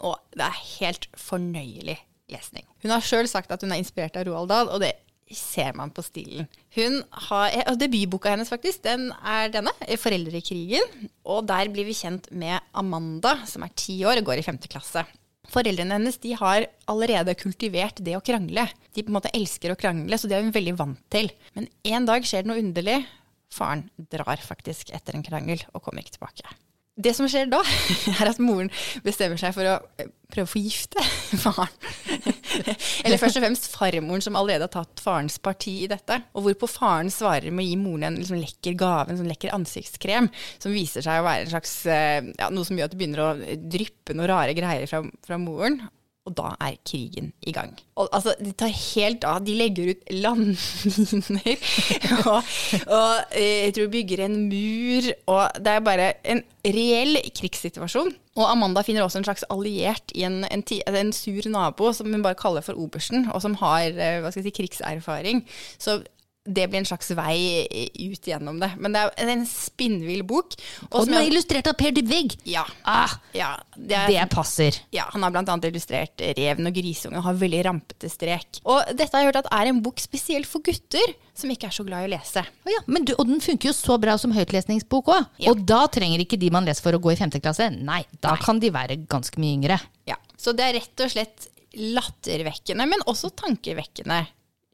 Og 0.06 0.20
det 0.38 0.46
er 0.46 0.64
helt 0.78 1.08
fornøyelig 1.18 1.98
lesning. 2.30 2.68
Hun 2.84 2.94
har 2.94 3.06
sjøl 3.06 3.30
sagt 3.30 3.50
at 3.50 3.66
hun 3.66 3.74
er 3.74 3.82
inspirert 3.82 4.20
av 4.20 4.28
Roald 4.28 4.52
Dahl, 4.52 4.70
og 4.70 4.84
det 4.84 4.94
ser 5.34 5.74
man 5.78 5.90
på 5.94 6.04
stilen. 6.06 6.46
Hun 6.78 7.00
har, 7.26 7.58
og 7.70 7.80
Debutboka 7.82 8.36
hennes 8.36 8.50
faktisk, 8.54 8.84
den 8.86 9.10
er 9.26 9.50
denne, 9.54 9.74
'Foreldrekrigen'. 9.82 11.10
Og 11.26 11.48
der 11.50 11.74
blir 11.74 11.90
vi 11.90 11.98
kjent 11.98 12.30
med 12.32 12.60
Amanda, 12.74 13.40
som 13.46 13.66
er 13.66 13.74
ti 13.76 14.04
år 14.06 14.22
og 14.22 14.30
går 14.30 14.42
i 14.42 14.46
femte 14.46 14.70
klasse. 14.70 15.06
Foreldrene 15.50 15.98
hennes 15.98 16.20
de 16.22 16.36
har 16.38 16.68
allerede 16.90 17.36
kultivert 17.40 18.02
det 18.06 18.16
å 18.18 18.24
krangle. 18.26 18.68
De 18.94 19.04
på 19.04 19.12
en 19.12 19.18
måte 19.18 19.34
elsker 19.36 19.74
å 19.74 19.80
krangle, 19.80 20.18
så 20.18 20.30
det 20.30 20.38
er 20.38 20.46
hun 20.46 20.56
veldig 20.56 20.76
vant 20.80 21.02
til. 21.14 21.32
Men 21.58 21.70
en 21.96 22.10
dag 22.10 22.26
skjer 22.28 22.46
det 22.46 22.52
noe 22.52 22.62
underlig. 22.62 23.00
Faren 23.54 23.88
drar 24.14 24.42
faktisk 24.46 24.92
etter 24.94 25.18
en 25.18 25.26
krangel 25.26 25.64
og 25.74 25.82
kommer 25.86 26.06
ikke 26.06 26.20
tilbake. 26.20 26.58
Det 27.00 27.14
som 27.16 27.30
skjer 27.32 27.48
da, 27.50 27.62
er 28.20 28.30
at 28.30 28.42
moren 28.44 28.70
bestemmer 29.06 29.40
seg 29.40 29.56
for 29.56 29.68
å 29.72 29.78
eh, 30.02 30.10
prøve 30.30 30.50
å 30.50 30.52
forgifte 30.52 31.04
faren. 31.46 31.72
Eller 33.06 33.20
først 33.22 33.40
og 33.40 33.44
fremst 33.44 33.70
farmoren, 33.74 34.24
som 34.24 34.38
allerede 34.40 34.68
har 34.68 34.74
tatt 34.74 35.04
farens 35.04 35.38
parti 35.44 35.76
i 35.84 35.90
dette. 35.92 36.20
Og 36.34 36.48
hvorpå 36.48 36.70
faren 36.72 37.12
svarer 37.14 37.52
med 37.52 37.66
å 37.66 37.70
gi 37.70 37.78
moren 37.80 38.10
en 38.10 38.20
liksom 38.20 38.42
lekker 38.42 38.78
gave, 38.80 39.10
en 39.12 39.22
sånn 39.22 39.32
lekker 39.32 39.56
ansiktskrem, 39.56 40.30
som 40.62 40.76
viser 40.76 41.06
seg 41.06 41.22
å 41.22 41.28
være 41.28 41.48
en 41.48 41.54
slags, 41.54 41.76
eh, 41.90 42.34
ja, 42.40 42.50
noe 42.54 42.68
som 42.68 42.80
gjør 42.80 42.90
at 42.90 42.96
det 42.96 43.02
begynner 43.02 43.26
å 43.26 43.32
dryppe 43.76 44.18
noen 44.18 44.32
rare 44.32 44.58
greier 44.58 44.90
fra, 44.90 45.04
fra 45.26 45.40
moren. 45.42 45.82
Og 46.30 46.36
da 46.38 46.54
er 46.62 46.78
krigen 46.86 47.32
i 47.42 47.54
gang. 47.56 47.74
Og 47.98 48.10
altså, 48.14 48.36
De 48.40 48.52
tar 48.54 48.70
helt 48.70 49.26
av. 49.28 49.42
De 49.46 49.56
legger 49.58 49.92
ut 49.94 50.12
landminer. 50.14 51.58
og, 52.30 52.52
og 52.86 53.34
eh, 53.34 53.66
jeg 53.66 53.76
tror 53.78 53.92
bygger 53.96 54.26
en 54.28 54.38
mur. 54.52 55.10
Og 55.34 55.62
det 55.66 55.74
er 55.74 55.86
bare 55.86 56.12
en 56.30 56.44
reell 56.66 57.18
krigssituasjon. 57.36 58.14
Og 58.40 58.46
Amanda 58.46 58.84
finner 58.86 59.04
også 59.04 59.20
en 59.20 59.28
slags 59.28 59.48
alliert 59.52 60.14
i 60.16 60.24
en, 60.28 60.44
en, 60.48 60.64
en 61.02 61.12
sur 61.16 61.50
nabo 61.52 61.92
som 61.96 62.14
hun 62.14 62.24
bare 62.24 62.40
kaller 62.40 62.64
for 62.64 62.78
obersten, 62.80 63.28
og 63.34 63.42
som 63.44 63.58
har 63.60 63.90
eh, 63.98 64.30
si, 64.32 64.54
krigserfaring. 64.54 65.44
Så 65.82 66.00
det 66.54 66.66
blir 66.72 66.82
en 66.82 66.88
slags 66.90 67.12
vei 67.18 67.66
ut 68.10 68.28
gjennom 68.30 68.60
det. 68.62 68.72
Men 68.82 68.96
det 68.96 69.04
er 69.22 69.32
en 69.34 69.46
spinnvill 69.48 70.24
bok. 70.28 70.56
Og 70.90 71.04
som 71.04 71.12
den 71.14 71.20
er 71.22 71.30
illustrert 71.30 71.70
av 71.72 71.78
Per 71.80 71.94
Dybvig! 71.96 72.38
ja, 72.50 72.66
Ah, 72.90 73.12
ja, 73.36 73.52
det 73.76 73.96
er, 73.96 74.08
det 74.12 74.28
passer. 74.34 74.78
ja, 74.96 75.06
han 75.14 75.24
har 75.26 75.36
annet 75.40 75.70
illustrert 75.70 76.22
Reven 76.38 76.68
og 76.70 76.76
Grisungen 76.76 77.22
har 77.26 77.38
veldig 77.38 77.64
rampete 77.68 78.10
strek. 78.12 78.62
Og 78.66 78.82
dette 78.98 79.12
har 79.14 79.24
jeg 79.24 79.32
hørt 79.32 79.42
at 79.44 79.52
er 79.60 79.70
en 79.72 79.82
bok 79.86 80.02
spesielt 80.02 80.50
for 80.50 80.64
gutter, 80.66 81.14
som 81.38 81.52
ikke 81.54 81.70
er 81.70 81.76
så 81.76 81.86
glad 81.88 82.04
i 82.04 82.10
å 82.10 82.14
lese. 82.18 82.44
Oh, 82.66 82.72
ja, 82.74 82.82
men 82.92 83.06
du, 83.08 83.14
og 83.18 83.30
den 83.30 83.40
funker 83.44 83.70
jo 83.70 83.76
så 83.78 83.96
bra 84.02 84.18
som 84.20 84.34
høytlesningsbok 84.36 85.14
òg. 85.14 85.30
Ja. 85.40 85.54
Og 85.54 85.62
da 85.70 85.86
trenger 85.92 86.20
ikke 86.26 86.40
de 86.42 86.50
man 86.52 86.68
leser 86.68 86.84
for 86.84 86.98
å 86.98 87.02
gå 87.04 87.14
i 87.14 87.20
femte 87.20 87.40
klasse. 87.44 87.70
Nei, 87.72 88.02
da 88.24 88.36
kan 88.42 88.60
de 88.60 88.74
være 88.76 89.00
ganske 89.10 89.40
mye 89.40 89.56
yngre. 89.60 89.80
Ja. 90.10 90.18
Så 90.40 90.52
det 90.56 90.66
er 90.68 90.78
rett 90.80 91.06
og 91.06 91.14
slett 91.14 91.48
lattervekkende, 91.80 92.86
men 92.90 93.04
også 93.08 93.30
tankevekkende 93.38 94.24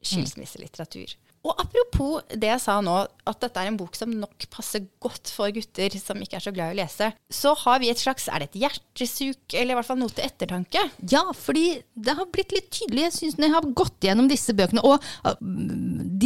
skilsmisselitteratur. 0.06 1.14
Og 1.46 1.60
apropos 1.62 2.24
det 2.34 2.48
jeg 2.48 2.62
sa 2.62 2.80
nå, 2.82 2.94
at 3.26 3.42
dette 3.42 3.62
er 3.62 3.70
en 3.70 3.78
bok 3.78 3.94
som 3.98 4.10
nok 4.10 4.46
passer 4.50 4.86
godt 5.02 5.30
for 5.30 5.52
gutter 5.54 5.94
som 6.00 6.18
ikke 6.22 6.38
er 6.38 6.44
så 6.44 6.52
glad 6.54 6.72
i 6.72 6.76
å 6.76 6.78
lese, 6.80 7.10
så 7.30 7.52
har 7.62 7.80
vi 7.82 7.90
et 7.92 8.02
slags 8.02 8.26
Er 8.32 8.42
det 8.42 8.48
et 8.50 8.58
hjertesuk, 8.64 9.54
eller 9.54 9.74
i 9.74 9.78
hvert 9.78 9.88
fall 9.88 10.00
noe 10.00 10.12
til 10.14 10.26
ettertanke? 10.26 10.82
Ja, 11.12 11.22
fordi 11.36 11.82
det 11.94 12.16
har 12.18 12.28
blitt 12.34 12.54
litt 12.54 12.70
tydelig, 12.74 13.06
jeg 13.06 13.16
synes, 13.18 13.38
når 13.38 13.48
jeg 13.48 13.56
har 13.56 13.70
gått 13.82 14.08
gjennom 14.08 14.30
disse 14.30 14.54
bøkene. 14.56 14.82
Og 14.86 15.06
uh, 15.26 15.36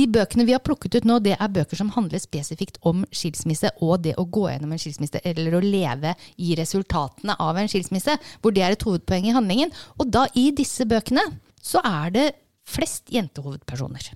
de 0.01 0.07
bøkene 0.11 0.47
vi 0.49 0.57
har 0.57 0.65
plukket 0.65 1.01
ut 1.01 1.09
nå, 1.09 1.21
det 1.25 1.37
er 1.37 1.53
bøker 1.53 1.81
som 1.81 1.93
handler 1.97 2.23
spesifikt 2.23 2.81
om 2.89 3.05
skilsmisse 3.13 3.73
og 3.85 4.07
det 4.07 4.17
å 4.21 4.25
gå 4.25 4.47
gjennom 4.49 4.73
en 4.75 4.81
skilsmisse, 4.81 5.21
eller 5.27 5.59
å 5.59 5.65
leve 5.65 6.15
i 6.41 6.55
resultatene 6.59 7.37
av 7.41 7.61
en 7.61 7.71
skilsmisse, 7.71 8.17
hvor 8.41 8.57
det 8.57 8.65
er 8.65 8.77
et 8.77 8.87
hovedpoeng 8.87 9.29
i 9.29 9.37
handlingen. 9.37 9.75
Og 10.01 10.09
da 10.13 10.27
i 10.39 10.49
disse 10.57 10.87
bøkene 10.89 11.27
så 11.61 11.83
er 11.85 12.15
det 12.15 12.27
flest 12.71 13.11
jentehovedpersoner, 13.13 14.13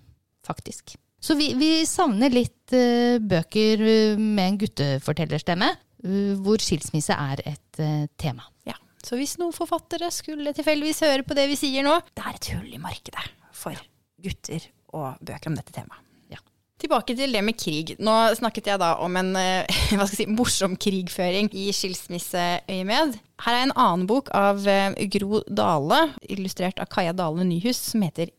faktisk. 0.47 0.97
Så 1.25 1.37
vi, 1.39 1.53
vi 1.57 1.71
savner 1.89 2.33
litt 2.33 2.75
uh, 2.77 3.17
bøker 3.23 3.81
uh, 3.81 4.21
med 4.21 4.45
en 4.45 4.61
guttefortellerstemme, 4.61 5.71
uh, 6.05 6.35
hvor 6.45 6.61
skilsmisse 6.61 7.17
er 7.17 7.41
et 7.49 7.81
uh, 7.81 8.05
tema. 8.21 8.45
Ja, 8.69 8.77
Så 9.05 9.17
hvis 9.21 9.39
noen 9.41 9.57
forfattere 9.57 10.13
skulle 10.13 10.53
tilfeldigvis 10.57 11.05
høre 11.07 11.25
på 11.25 11.37
det 11.39 11.49
vi 11.53 11.59
sier 11.61 11.87
nå, 11.87 11.97
det 12.13 12.27
er 12.29 12.37
et 12.37 12.53
hull 12.53 12.69
i 12.77 12.83
markedet 12.83 13.25
for 13.57 13.79
gutter 14.25 14.69
og 14.95 15.21
bøker 15.25 15.51
om 15.51 15.59
dette 15.59 15.75
temaet. 15.75 16.03
Ja. 16.33 16.41
Tilbake 16.81 17.17
til 17.19 17.35
det 17.35 17.43
med 17.45 17.59
krig. 17.61 17.95
Nå 18.03 18.15
snakket 18.39 18.71
jeg 18.73 18.83
da 18.83 18.95
om 19.03 19.19
en 19.21 19.35
eh, 19.39 19.81
hva 19.97 20.07
skal 20.07 20.25
jeg 20.25 20.29
si, 20.29 20.29
morsom 20.31 20.77
krigføring 20.81 21.51
i 21.57 21.69
skilsmisseøyemed. 21.75 23.19
Her 23.45 23.59
er 23.59 23.67
en 23.67 23.75
annen 23.75 24.07
bok 24.11 24.31
av 24.37 24.65
eh, 24.71 24.95
Gro 25.13 25.43
Dale, 25.49 26.07
illustrert 26.31 26.81
av 26.83 26.91
Kaja 26.93 27.15
Dale 27.17 27.47
Nyhus, 27.49 27.81
som 27.93 28.05
heter 28.07 28.33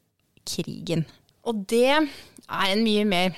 Krigen. 0.45 1.05
Og 1.46 1.66
det 1.70 1.90
er 1.94 2.72
en 2.72 2.86
mye 2.86 3.06
mer 3.10 3.36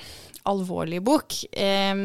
alvorlig 0.48 1.02
bok, 1.04 1.34
eh, 1.52 2.04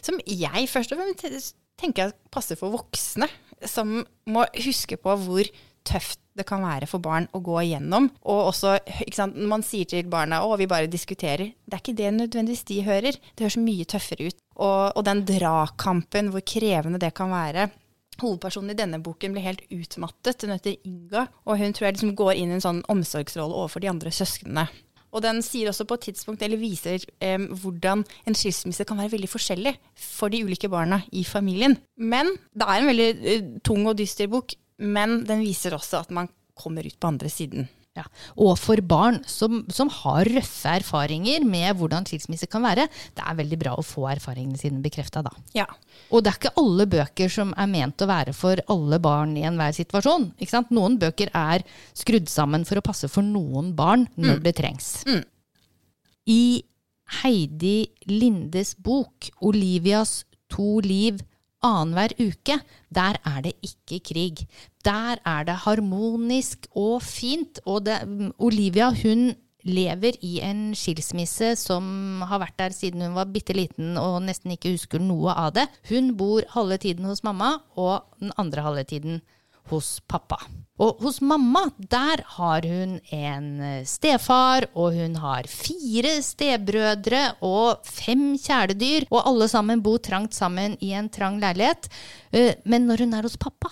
som 0.00 0.22
jeg 0.24 0.70
først 0.70 0.94
og 0.94 1.02
fremst 1.02 1.56
tenker 1.80 2.14
passer 2.32 2.58
for 2.58 2.72
voksne, 2.74 3.28
som 3.68 4.00
må 4.30 4.46
huske 4.64 4.98
på 5.00 5.18
hvor 5.24 5.50
tøft 5.86 6.20
det 6.38 6.46
kan 6.48 6.62
være 6.64 6.86
for 6.88 7.02
barn 7.02 7.26
å 7.36 7.42
gå 7.44 7.58
igjennom. 7.66 8.08
Og 8.30 8.48
også, 8.52 8.76
når 9.34 9.48
man 9.50 9.64
sier 9.66 9.88
til 9.88 10.08
barna 10.10 10.40
å, 10.46 10.54
vi 10.56 10.68
bare 10.70 10.90
diskuterer, 10.90 11.52
det 11.66 11.76
er 11.76 11.82
ikke 11.82 11.98
det 11.98 12.12
nødvendigvis 12.16 12.64
de 12.70 12.78
hører. 12.86 13.18
Det 13.36 13.46
høres 13.46 13.60
mye 13.60 13.88
tøffere 13.88 14.30
ut. 14.30 14.38
Og, 14.56 14.82
og 14.96 15.04
den 15.08 15.24
dragkampen, 15.28 16.30
hvor 16.32 16.44
krevende 16.46 17.00
det 17.02 17.12
kan 17.18 17.32
være. 17.34 17.68
Hovedpersonen 18.22 18.72
i 18.72 18.78
denne 18.78 19.00
boken 19.02 19.34
blir 19.34 19.44
helt 19.44 19.64
utmattet. 19.72 20.44
Hun 20.44 20.54
heter 20.54 20.78
Inga, 20.88 21.26
og 21.44 21.60
hun 21.60 21.76
tror 21.76 21.88
jeg 21.88 21.98
liksom 21.98 22.16
går 22.16 22.38
inn 22.38 22.54
i 22.54 22.58
en 22.58 22.64
sånn 22.64 22.82
omsorgsrolle 22.92 23.56
overfor 23.56 23.84
de 23.84 23.92
andre 23.92 24.14
søsknene. 24.14 24.68
Og 25.12 25.20
den 25.24 25.42
sier 25.44 25.68
også 25.68 25.84
på 25.88 25.98
et 25.98 26.06
tidspunkt, 26.08 26.42
eller 26.42 26.60
viser 26.60 27.02
eh, 27.20 27.44
hvordan 27.62 28.04
en 28.28 28.38
skilsmisse 28.38 28.86
kan 28.88 29.00
være 29.00 29.14
veldig 29.18 29.28
forskjellig 29.28 29.74
for 29.98 30.32
de 30.32 30.40
ulike 30.46 30.70
barna 30.72 31.02
i 31.12 31.24
familien. 31.28 31.76
Men 32.00 32.32
det 32.56 32.68
er 32.68 32.80
en 32.80 32.90
veldig 32.92 33.10
eh, 33.20 33.50
tung 33.64 33.84
og 33.90 33.98
dyster 34.00 34.30
bok, 34.32 34.56
men 34.82 35.20
den 35.28 35.44
viser 35.44 35.76
også 35.76 36.00
at 36.02 36.14
man 36.16 36.30
kommer 36.58 36.86
ut 36.86 36.98
på 37.00 37.12
andre 37.12 37.28
siden. 37.32 37.68
Ja. 37.92 38.06
Og 38.40 38.54
for 38.56 38.80
barn 38.88 39.18
som, 39.28 39.66
som 39.68 39.90
har 39.92 40.28
røffe 40.32 40.70
erfaringer 40.80 41.44
med 41.44 41.76
hvordan 41.76 42.06
skilsmisse 42.08 42.48
kan 42.48 42.64
være, 42.64 42.86
det 42.88 43.24
er 43.24 43.36
veldig 43.36 43.58
bra 43.60 43.74
å 43.76 43.84
få 43.84 44.06
erfaringene 44.14 44.56
sine 44.60 44.80
bekrefta 44.84 45.20
da. 45.26 45.32
Ja. 45.56 45.66
Og 46.08 46.24
det 46.24 46.32
er 46.32 46.38
ikke 46.40 46.54
alle 46.62 46.86
bøker 46.88 47.32
som 47.32 47.52
er 47.52 47.68
ment 47.68 48.00
å 48.00 48.08
være 48.08 48.32
for 48.36 48.62
alle 48.72 48.96
barn 49.02 49.36
i 49.36 49.44
enhver 49.48 49.76
situasjon. 49.76 50.30
Noen 50.72 50.96
bøker 51.02 51.32
er 51.36 51.66
skrudd 51.92 52.32
sammen 52.32 52.64
for 52.68 52.80
å 52.80 52.84
passe 52.86 53.12
for 53.12 53.26
noen 53.26 53.74
barn 53.76 54.06
når 54.16 54.40
det 54.46 54.56
trengs. 54.62 55.02
I 56.32 56.62
Heidi 57.20 57.90
Lindes 58.08 58.72
bok 58.80 59.28
'Olivias 59.42 60.22
to 60.48 60.80
liv' 60.80 61.20
annenhver 61.62 62.14
uke, 62.20 62.58
der 62.94 63.18
er 63.24 63.40
det 63.44 63.54
ikke 63.62 64.00
krig. 64.12 64.46
Der 64.84 65.18
er 65.24 65.46
det 65.46 65.62
harmonisk 65.64 66.66
og 66.74 67.02
fint. 67.02 67.60
Og 67.66 67.86
det, 67.86 68.02
Olivia 68.38 68.90
hun 69.02 69.32
lever 69.62 70.18
i 70.26 70.40
en 70.42 70.72
skilsmisse 70.74 71.54
som 71.60 72.22
har 72.26 72.42
vært 72.42 72.58
der 72.58 72.74
siden 72.74 73.04
hun 73.06 73.14
var 73.14 73.30
bitte 73.30 73.54
liten 73.54 73.94
og 74.00 74.24
nesten 74.26 74.54
ikke 74.56 74.74
husker 74.74 75.02
noe 75.02 75.34
av 75.34 75.54
det. 75.58 75.68
Hun 75.90 76.16
bor 76.18 76.42
halve 76.56 76.80
tiden 76.82 77.06
hos 77.06 77.22
mamma 77.26 77.54
og 77.78 78.02
den 78.20 78.34
andre 78.36 78.66
halve 78.66 78.84
tiden 78.90 79.22
hos 79.70 80.00
pappa. 80.08 80.40
Og 80.82 80.98
hos 81.04 81.20
mamma, 81.22 81.68
der 81.78 82.24
har 82.36 82.66
hun 82.66 82.96
en 83.14 83.46
eh, 83.62 83.84
stefar, 83.86 84.66
og 84.74 84.96
hun 84.96 85.14
har 85.22 85.46
fire 85.46 86.16
stebrødre 86.26 87.22
og 87.46 87.86
fem 87.86 88.32
kjæledyr, 88.40 89.06
og 89.12 89.22
alle 89.30 89.48
sammen 89.52 89.84
bor 89.84 90.02
trangt 90.02 90.34
sammen 90.34 90.74
i 90.82 90.90
en 90.98 91.10
trang 91.12 91.38
leilighet. 91.42 91.88
Eh, 92.32 92.54
Men 92.64 92.88
når 92.88 93.04
hun 93.04 93.14
er 93.14 93.28
hos 93.28 93.38
pappa, 93.38 93.70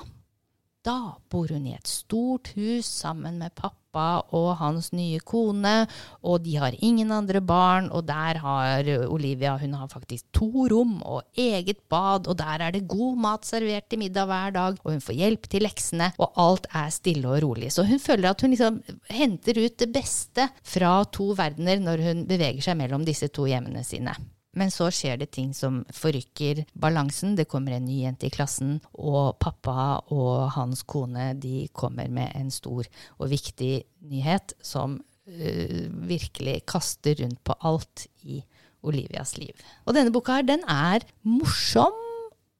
da 0.84 1.16
bor 1.28 1.50
hun 1.50 1.66
i 1.66 1.74
et 1.74 1.88
stort 1.88 2.54
hus 2.54 2.86
sammen 2.86 3.38
med 3.42 3.54
pappa 3.54 3.79
og 3.96 4.50
hans 4.60 4.92
nye 4.94 5.18
kone, 5.26 5.86
og 6.22 6.44
de 6.44 6.56
har 6.62 6.76
ingen 6.78 7.10
andre 7.12 7.40
barn, 7.40 7.90
og 7.90 8.06
der 8.06 8.38
har 8.38 8.90
Olivia 9.10 9.56
hun 9.58 9.74
har 9.74 9.88
faktisk 9.88 10.26
to 10.32 10.66
rom 10.70 11.02
og 11.02 11.22
eget 11.36 11.82
bad, 11.90 12.28
og 12.28 12.38
der 12.38 12.66
er 12.66 12.70
det 12.72 12.88
god 12.88 13.16
mat 13.18 13.44
servert 13.44 13.88
til 13.90 13.98
middag 13.98 14.26
hver 14.30 14.50
dag, 14.54 14.80
og 14.84 14.92
hun 14.92 15.00
får 15.00 15.18
hjelp 15.18 15.48
til 15.50 15.66
leksene, 15.66 16.12
og 16.18 16.32
alt 16.36 16.66
er 16.72 16.90
stille 16.94 17.28
og 17.28 17.42
rolig. 17.42 17.72
Så 17.72 17.84
hun 17.84 17.98
føler 17.98 18.30
at 18.30 18.40
hun 18.40 18.50
liksom 18.54 18.82
henter 19.10 19.64
ut 19.64 19.78
det 19.78 19.92
beste 19.92 20.48
fra 20.62 21.00
to 21.10 21.32
verdener 21.38 21.80
når 21.82 22.06
hun 22.08 22.26
beveger 22.28 22.62
seg 22.62 22.78
mellom 22.78 23.06
disse 23.06 23.28
to 23.34 23.48
hjemmene 23.50 23.84
sine. 23.86 24.14
Men 24.58 24.72
så 24.74 24.88
skjer 24.90 25.20
det 25.20 25.30
ting 25.36 25.52
som 25.54 25.82
forrykker 25.94 26.64
balansen. 26.74 27.36
Det 27.38 27.48
kommer 27.50 27.76
en 27.76 27.86
ny 27.86 28.00
jente 28.02 28.26
i 28.26 28.32
klassen, 28.34 28.80
og 28.98 29.38
pappa 29.42 30.00
og 30.10 30.50
hans 30.56 30.82
kone 30.82 31.32
de 31.38 31.68
kommer 31.76 32.10
med 32.10 32.34
en 32.34 32.50
stor 32.54 32.88
og 33.18 33.30
viktig 33.30 33.72
nyhet 34.10 34.56
som 34.62 34.98
uh, 34.98 35.84
virkelig 36.10 36.60
kaster 36.70 37.22
rundt 37.22 37.42
på 37.46 37.54
alt 37.62 38.08
i 38.26 38.40
Olivias 38.82 39.36
liv. 39.38 39.54
Og 39.86 39.94
denne 39.94 40.12
boka 40.12 40.40
her, 40.40 40.48
den 40.48 40.64
er 40.66 41.04
morsom 41.22 41.94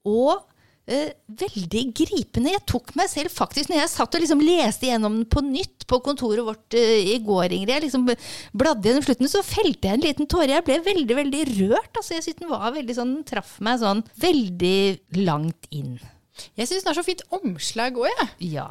og 0.07 0.47
eh, 0.89 1.13
veldig 1.43 1.83
gripende. 1.97 2.53
Jeg 2.55 2.65
tok 2.69 2.93
meg 2.99 3.11
selv 3.13 3.33
faktisk, 3.35 3.71
når 3.71 3.83
jeg 3.83 3.93
satt 3.93 4.17
og 4.17 4.25
liksom 4.25 4.45
leste 4.45 4.89
gjennom 4.89 5.19
den 5.21 5.29
på 5.31 5.43
nytt 5.45 5.87
på 5.91 6.01
kontoret 6.07 6.45
vårt 6.47 6.77
eh, 6.79 7.15
i 7.15 7.19
går, 7.25 7.57
Ingrid, 7.57 7.75
jeg 7.75 7.85
liksom 7.87 8.07
bladde 8.57 8.89
gjennom 8.89 9.07
slutten, 9.07 9.31
så 9.33 9.45
felte 9.47 9.91
jeg 9.91 9.99
en 9.99 10.07
liten 10.07 10.31
tåre. 10.31 10.53
Jeg 10.53 10.67
ble 10.69 10.79
veldig, 10.87 11.19
veldig 11.23 11.43
rørt. 11.57 11.93
Altså, 11.95 12.17
jeg 12.17 12.27
synes 12.27 12.41
den 12.43 12.53
var 12.53 12.77
veldig 12.77 12.97
sånn, 12.97 13.17
den 13.19 13.27
traff 13.33 13.57
meg 13.65 13.83
sånn 13.83 14.05
veldig 14.23 14.79
langt 15.25 15.69
inn. 15.75 15.99
Jeg 16.57 16.71
syns 16.71 16.85
den 16.85 16.93
har 16.93 17.01
så 17.01 17.05
fint 17.07 17.27
omslag 17.37 17.99
òg, 18.01 18.09
jeg. 18.13 18.31
Ja. 18.57 18.71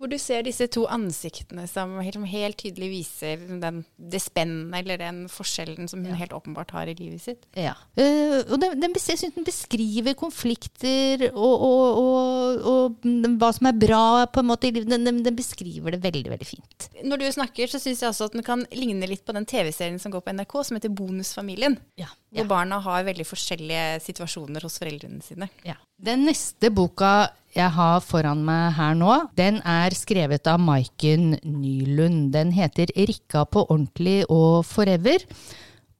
Hvor 0.00 0.08
du 0.08 0.16
ser 0.16 0.46
disse 0.46 0.64
to 0.72 0.86
ansiktene 0.88 1.66
som 1.68 1.98
helt, 2.00 2.16
som 2.16 2.24
helt 2.24 2.56
tydelig 2.62 2.86
viser 2.88 3.42
den, 3.60 3.82
det 4.00 4.22
spennet 4.24 4.78
eller 4.78 4.96
den 4.96 5.18
forskjellen 5.28 5.90
som 5.92 6.06
hun 6.06 6.16
helt 6.16 6.32
åpenbart 6.32 6.72
har 6.72 6.88
i 6.88 6.94
livet 6.96 7.20
sitt. 7.20 7.42
Ja. 7.52 7.74
Uh, 7.98 8.40
og 8.46 8.54
den, 8.62 8.78
den, 8.80 8.94
jeg 8.96 9.20
synes 9.20 9.36
den 9.36 9.44
beskriver 9.44 10.16
konflikter 10.16 11.26
og, 11.34 11.66
og, 11.66 12.00
og, 12.00 12.64
og 12.72 13.36
hva 13.42 13.50
som 13.52 13.68
er 13.68 13.76
bra 13.82 14.04
på 14.32 14.40
en 14.40 14.48
måte 14.48 14.70
i 14.70 14.72
livet. 14.72 14.88
Den, 14.88 15.04
den, 15.04 15.20
den 15.26 15.36
beskriver 15.36 15.92
det 15.92 16.00
veldig, 16.06 16.32
veldig 16.32 16.48
fint. 16.48 16.88
Når 17.04 17.20
du 17.20 17.26
snakker, 17.36 17.68
så 17.68 17.82
syns 17.82 18.00
jeg 18.00 18.14
også 18.14 18.30
at 18.30 18.38
den 18.38 18.46
kan 18.46 18.64
ligne 18.72 19.08
litt 19.10 19.26
på 19.28 19.36
den 19.36 19.44
TV-serien 19.44 20.00
som 20.00 20.14
går 20.14 20.24
på 20.24 20.32
NRK, 20.38 20.56
som 20.64 20.80
heter 20.80 20.96
Bonusfamilien. 20.96 21.76
Ja. 22.00 22.08
Hvor 22.32 22.48
barna 22.48 22.80
har 22.80 23.04
veldig 23.04 23.28
forskjellige 23.28 24.00
situasjoner 24.06 24.64
hos 24.64 24.80
foreldrene 24.80 25.20
sine. 25.28 25.50
Ja. 25.66 25.76
Den 26.00 26.24
neste 26.24 26.72
boka 26.72 27.28
jeg 27.56 27.70
har 27.74 28.02
foran 28.04 28.44
meg 28.46 28.76
her 28.76 28.94
nå, 28.94 29.14
den 29.38 29.58
er 29.66 29.94
skrevet 29.96 30.46
av 30.46 30.60
Maiken 30.62 31.34
Nylund. 31.42 32.30
Den 32.30 32.52
heter 32.54 32.92
'Rikka 32.94 33.44
på 33.44 33.64
ordentlig 33.66 34.22
og 34.30 34.64
forever'. 34.64 35.26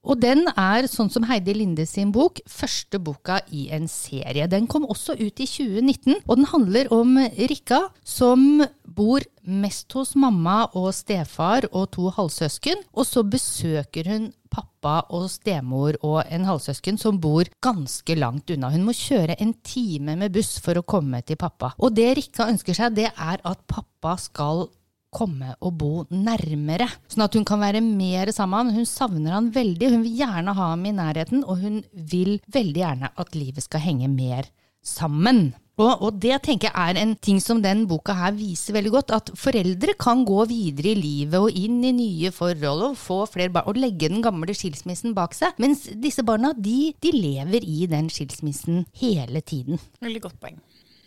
Og 0.01 0.17
den 0.17 0.47
er, 0.57 0.87
sånn 0.89 1.11
som 1.13 1.27
Heidi 1.29 1.53
Linde 1.53 1.85
sin 1.85 2.09
bok, 2.13 2.41
første 2.49 2.97
boka 2.97 3.37
i 3.53 3.67
en 3.75 3.85
serie. 3.91 4.47
Den 4.49 4.65
kom 4.69 4.87
også 4.89 5.13
ut 5.19 5.41
i 5.43 5.45
2019, 5.45 6.23
og 6.25 6.39
den 6.39 6.49
handler 6.49 6.89
om 6.95 7.19
Rikka 7.37 7.83
som 8.01 8.63
bor 8.81 9.21
mest 9.45 9.93
hos 9.97 10.15
mamma 10.19 10.63
og 10.77 10.89
stefar 10.95 11.69
og 11.71 11.91
to 11.93 12.09
halvsøsken, 12.17 12.81
og 12.97 13.07
så 13.07 13.23
besøker 13.25 14.09
hun 14.09 14.31
pappa 14.51 14.97
og 15.15 15.29
stemor 15.31 15.95
og 16.03 16.25
en 16.33 16.49
halvsøsken 16.49 16.97
som 16.99 17.21
bor 17.21 17.47
ganske 17.63 18.17
langt 18.17 18.51
unna. 18.51 18.73
Hun 18.73 18.83
må 18.89 18.97
kjøre 18.97 19.37
en 19.39 19.53
time 19.63 20.17
med 20.19 20.33
buss 20.33 20.57
for 20.63 20.81
å 20.81 20.85
komme 20.85 21.21
til 21.23 21.39
pappa. 21.39 21.75
Og 21.79 21.93
det 21.95 22.09
Rikka 22.17 22.49
ønsker 22.51 22.77
seg, 22.77 22.97
det 22.97 23.11
er 23.13 23.37
at 23.37 23.65
pappa 23.69 24.17
skal 24.19 24.65
komme 25.11 25.55
og 25.59 25.75
bo 25.79 25.91
nærmere, 26.09 26.87
sånn 27.11 27.25
at 27.25 27.35
hun 27.35 27.45
kan 27.47 27.61
være 27.61 27.83
mer 27.83 28.31
sammen. 28.35 28.71
Hun 28.75 28.87
savner 28.87 29.35
han 29.35 29.51
veldig, 29.55 29.91
hun 29.95 30.05
vil 30.05 30.21
gjerne 30.23 30.55
ha 30.57 30.69
ham 30.73 30.85
i 30.87 30.95
nærheten, 30.95 31.43
og 31.43 31.59
hun 31.63 31.81
vil 31.91 32.37
veldig 32.51 32.85
gjerne 32.85 33.11
at 33.19 33.35
livet 33.37 33.67
skal 33.67 33.83
henge 33.83 34.09
mer 34.11 34.47
sammen. 34.81 35.51
Og, 35.81 36.03
og 36.05 36.17
det 36.21 36.35
tenker 36.45 36.69
jeg 36.69 36.93
er 36.93 36.99
en 37.01 37.13
ting 37.17 37.39
som 37.41 37.61
den 37.63 37.85
boka 37.89 38.13
her 38.17 38.33
viser 38.37 38.75
veldig 38.75 38.91
godt. 38.93 39.13
At 39.15 39.31
foreldre 39.39 39.95
kan 39.99 40.25
gå 40.27 40.43
videre 40.49 40.91
i 40.91 40.99
livet 40.99 41.39
og 41.39 41.57
inn 41.57 41.79
i 41.87 41.93
nye 41.95 42.31
forhold 42.35 42.85
og 42.91 42.99
få 42.99 43.21
flere 43.31 43.53
barn 43.55 43.69
og 43.71 43.79
legge 43.79 44.11
den 44.11 44.21
gamle 44.25 44.53
skilsmissen 44.57 45.15
bak 45.17 45.33
seg. 45.37 45.57
Mens 45.63 45.87
disse 46.03 46.25
barna 46.27 46.53
de, 46.57 46.91
de 47.01 47.13
lever 47.15 47.65
i 47.65 47.87
den 47.89 48.11
skilsmissen 48.13 48.85
hele 49.01 49.41
tiden. 49.41 49.81
Veldig 50.03 50.25
godt 50.27 50.37
poeng. 50.43 50.59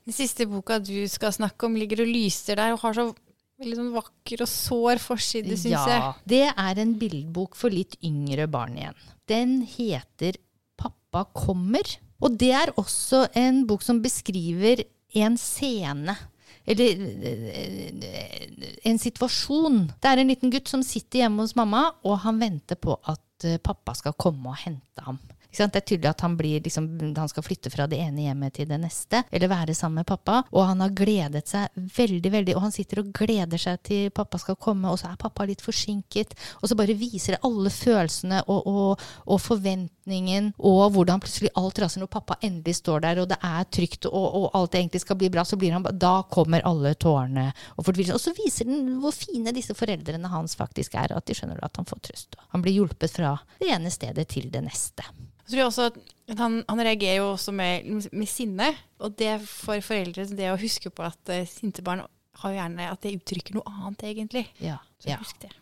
Den 0.04 0.16
siste 0.16 0.48
boka 0.48 0.80
du 0.84 0.96
skal 1.08 1.32
snakke 1.32 1.68
om, 1.68 1.78
ligger 1.78 2.02
og 2.04 2.10
lyser 2.10 2.58
der 2.58 2.74
og 2.74 2.82
har 2.82 2.96
så 2.96 3.06
veldig 3.62 3.78
sånn 3.78 3.92
vakker 3.94 4.42
og 4.44 4.50
sår 4.50 5.00
forside, 5.02 5.56
syns 5.56 5.86
jeg. 5.86 6.00
Ja, 6.00 6.12
det 6.28 6.44
er 6.50 6.80
en 6.82 6.94
bildbok 7.00 7.58
for 7.58 7.74
litt 7.74 7.96
yngre 8.04 8.48
barn 8.50 8.78
igjen. 8.80 8.98
Den 9.30 9.60
heter 9.68 10.38
Pappa 10.80 11.24
kommer. 11.36 11.86
Og 12.24 12.38
det 12.40 12.52
er 12.56 12.72
også 12.80 13.26
en 13.36 13.64
bok 13.68 13.84
som 13.84 14.00
beskriver 14.04 14.84
en 15.20 15.36
scene. 15.40 16.16
Eller 16.64 16.96
en 18.88 19.00
situasjon. 19.00 19.82
Det 20.00 20.10
er 20.10 20.22
en 20.22 20.32
liten 20.32 20.52
gutt 20.52 20.70
som 20.70 20.82
sitter 20.86 21.24
hjemme 21.24 21.44
hos 21.44 21.54
mamma, 21.58 21.90
og 22.08 22.22
han 22.24 22.40
venter 22.40 22.80
på 22.80 22.96
at 23.10 23.44
eh, 23.44 23.60
pappa 23.60 23.92
skal 23.98 24.16
komme 24.16 24.54
og 24.54 24.62
hente 24.62 25.04
ham. 25.04 25.20
Det 25.54 25.80
er 25.80 25.86
tydelig 25.86 26.10
at 26.10 26.24
han, 26.24 26.36
blir, 26.38 26.60
liksom, 26.64 26.88
han 27.16 27.30
skal 27.30 27.46
flytte 27.46 27.72
fra 27.72 27.86
det 27.90 28.00
ene 28.02 28.26
hjemmet 28.26 28.56
til 28.58 28.68
det 28.70 28.78
neste, 28.82 29.22
eller 29.30 29.52
være 29.52 29.76
sammen 29.76 30.02
med 30.02 30.08
pappa. 30.08 30.42
Og 30.52 30.66
han 30.68 30.82
har 30.82 30.94
gledet 30.96 31.46
seg 31.50 31.74
veldig, 31.96 32.32
veldig, 32.34 32.56
og 32.56 32.66
han 32.66 32.74
sitter 32.74 33.02
og 33.02 33.12
gleder 33.16 33.60
seg 33.60 33.82
til 33.86 34.10
pappa 34.14 34.40
skal 34.42 34.58
komme, 34.60 34.90
og 34.90 35.00
så 35.00 35.12
er 35.12 35.20
pappa 35.20 35.46
litt 35.48 35.64
forsinket. 35.64 36.34
Og 36.60 36.70
så 36.70 36.78
bare 36.78 36.96
viser 36.98 37.36
det 37.36 37.44
alle 37.46 37.72
følelsene 37.72 38.42
og, 38.48 38.66
og, 38.66 39.06
og 39.26 39.42
forventningen, 40.04 40.52
og 40.58 40.92
hvordan 40.92 41.20
plutselig 41.20 41.50
alt 41.56 41.78
raser 41.78 42.00
når 42.00 42.10
pappa 42.12 42.36
endelig 42.42 42.76
står 42.76 43.00
der, 43.00 43.20
og 43.22 43.28
det 43.28 43.38
er 43.42 43.64
trygt, 43.64 44.06
og, 44.06 44.34
og 44.34 44.50
alt 44.54 44.74
egentlig 44.74 45.00
skal 45.00 45.16
bli 45.16 45.30
bra, 45.30 45.44
så 45.44 45.56
blir 45.56 45.72
han 45.72 45.84
Da 45.98 46.22
kommer 46.30 46.64
alle 46.64 46.94
tårene 46.94 47.52
og 47.76 47.84
fortvilelsen. 47.84 48.14
Og 48.14 48.20
så 48.20 48.34
viser 48.36 48.68
den 48.68 48.98
hvor 49.00 49.12
fine 49.12 49.52
disse 49.52 49.74
foreldrene 49.74 50.28
hans 50.28 50.56
faktisk 50.56 50.94
er, 50.94 51.12
og 51.12 51.22
at 51.22 51.26
de 51.26 51.34
skjønner 51.34 51.62
at 51.62 51.76
han 51.76 51.86
får 51.86 52.02
trøst. 52.08 52.36
Han 52.52 52.62
blir 52.62 52.74
hjulpet 52.74 53.10
fra 53.10 53.38
det 53.60 53.70
ene 53.72 53.90
stedet 53.90 54.28
til 54.28 54.50
det 54.52 54.64
neste. 54.64 55.06
Jeg 55.44 55.58
tror 55.58 55.66
også 55.66 55.90
at 55.90 56.38
han, 56.38 56.62
han 56.68 56.80
reagerer 56.80 57.18
jo 57.20 57.32
også 57.34 57.52
med, 57.52 58.08
med, 58.12 58.28
sinne. 58.28 58.70
Og 59.04 59.16
det 59.18 59.36
for 59.44 59.80
foreldre, 59.84 60.24
det 60.32 60.52
å 60.52 60.60
huske 60.60 60.92
på 60.92 61.04
at 61.04 61.32
uh, 61.32 61.44
sinte 61.48 61.84
barn 61.84 62.04
har 62.40 62.50
jo 62.50 62.56
gjerne 62.56 62.88
at 62.90 63.04
det 63.04 63.18
uttrykker 63.18 63.58
noe 63.58 63.68
annet, 63.68 64.08
egentlig. 64.08 64.46
Ja. 64.64 64.78
Så 64.98 65.12
ja. 65.12 65.20
husk 65.20 65.42
det. 65.44 65.52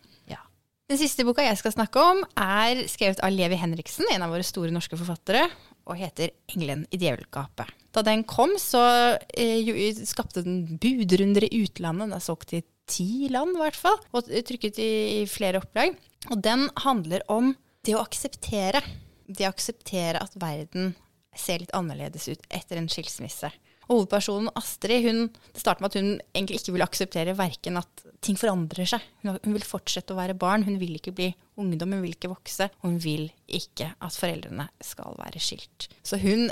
Den 0.91 0.99
siste 1.01 1.25
boka 1.25 1.45
jeg 1.45 1.59
skal 1.61 1.75
snakke 1.75 2.03
om, 2.03 2.25
er 2.37 2.83
skrevet 2.91 3.23
av 3.25 3.33
Levi 3.33 3.59
Henriksen, 3.61 4.09
en 4.13 4.25
av 4.27 4.33
våre 4.35 4.47
store 4.47 4.73
norske 4.75 4.99
forfattere, 4.99 5.47
og 5.89 5.99
heter 5.99 6.31
'Engelen 6.51 6.87
i 6.91 6.99
djevelgapet'. 6.99 7.71
Da 7.93 8.03
den 8.03 8.25
kom, 8.25 8.57
så 8.59 9.19
eh, 9.35 9.95
skapte 10.07 10.45
den 10.45 10.79
budrunder 10.79 11.45
i 11.45 11.65
utlandet. 11.65 12.09
Den 12.09 12.17
er 12.17 12.25
solgt 12.25 12.53
i 12.53 12.63
ti 12.87 13.29
land, 13.31 13.57
i 13.57 13.63
hvert 13.63 13.77
fall, 13.77 13.99
og 14.13 14.27
trykket 14.27 14.79
i, 14.79 15.23
i 15.23 15.27
flere 15.27 15.59
opplag. 15.63 15.97
Og 16.31 16.43
den 16.43 16.69
handler 16.77 17.23
om 17.29 17.57
det 17.85 17.97
å 17.97 18.05
akseptere 18.05 18.83
det 19.37 19.47
å 19.47 19.53
akseptere 19.53 20.21
at 20.23 20.35
verden 20.41 20.95
ser 21.37 21.63
litt 21.63 21.75
annerledes 21.77 22.29
ut 22.29 22.43
etter 22.53 22.79
en 22.79 22.91
skilsmisse. 22.93 23.51
Hovedpersonen 23.93 24.51
Astrid 24.59 25.07
hun, 25.07 25.27
det 25.53 25.63
starter 25.63 25.85
med 25.85 25.93
at 25.93 25.99
hun 26.01 26.11
egentlig 26.35 26.61
ikke 26.61 26.77
vil 26.77 26.85
akseptere 26.87 27.37
verken 27.39 27.81
at 27.81 28.05
ting 28.25 28.39
forandrer 28.39 28.89
seg. 28.89 29.05
Hun, 29.25 29.39
vil 29.55 29.67
fortsette 29.67 30.15
å 30.15 30.19
være 30.19 30.39
barn, 30.39 30.67
hun 30.67 30.79
vil 30.81 30.97
ikke 30.99 31.15
bli 31.17 31.33
ungdom, 31.61 31.97
hun 31.97 32.05
vil 32.05 32.17
ikke 32.17 32.33
vokse. 32.33 32.71
Og 32.83 32.91
hun 32.91 33.03
vil 33.03 33.29
ikke 33.51 33.93
at 33.99 34.17
foreldrene 34.17 34.69
skal 34.85 35.19
være 35.21 35.43
skilt. 35.43 35.91
Så 36.07 36.21
hun 36.23 36.49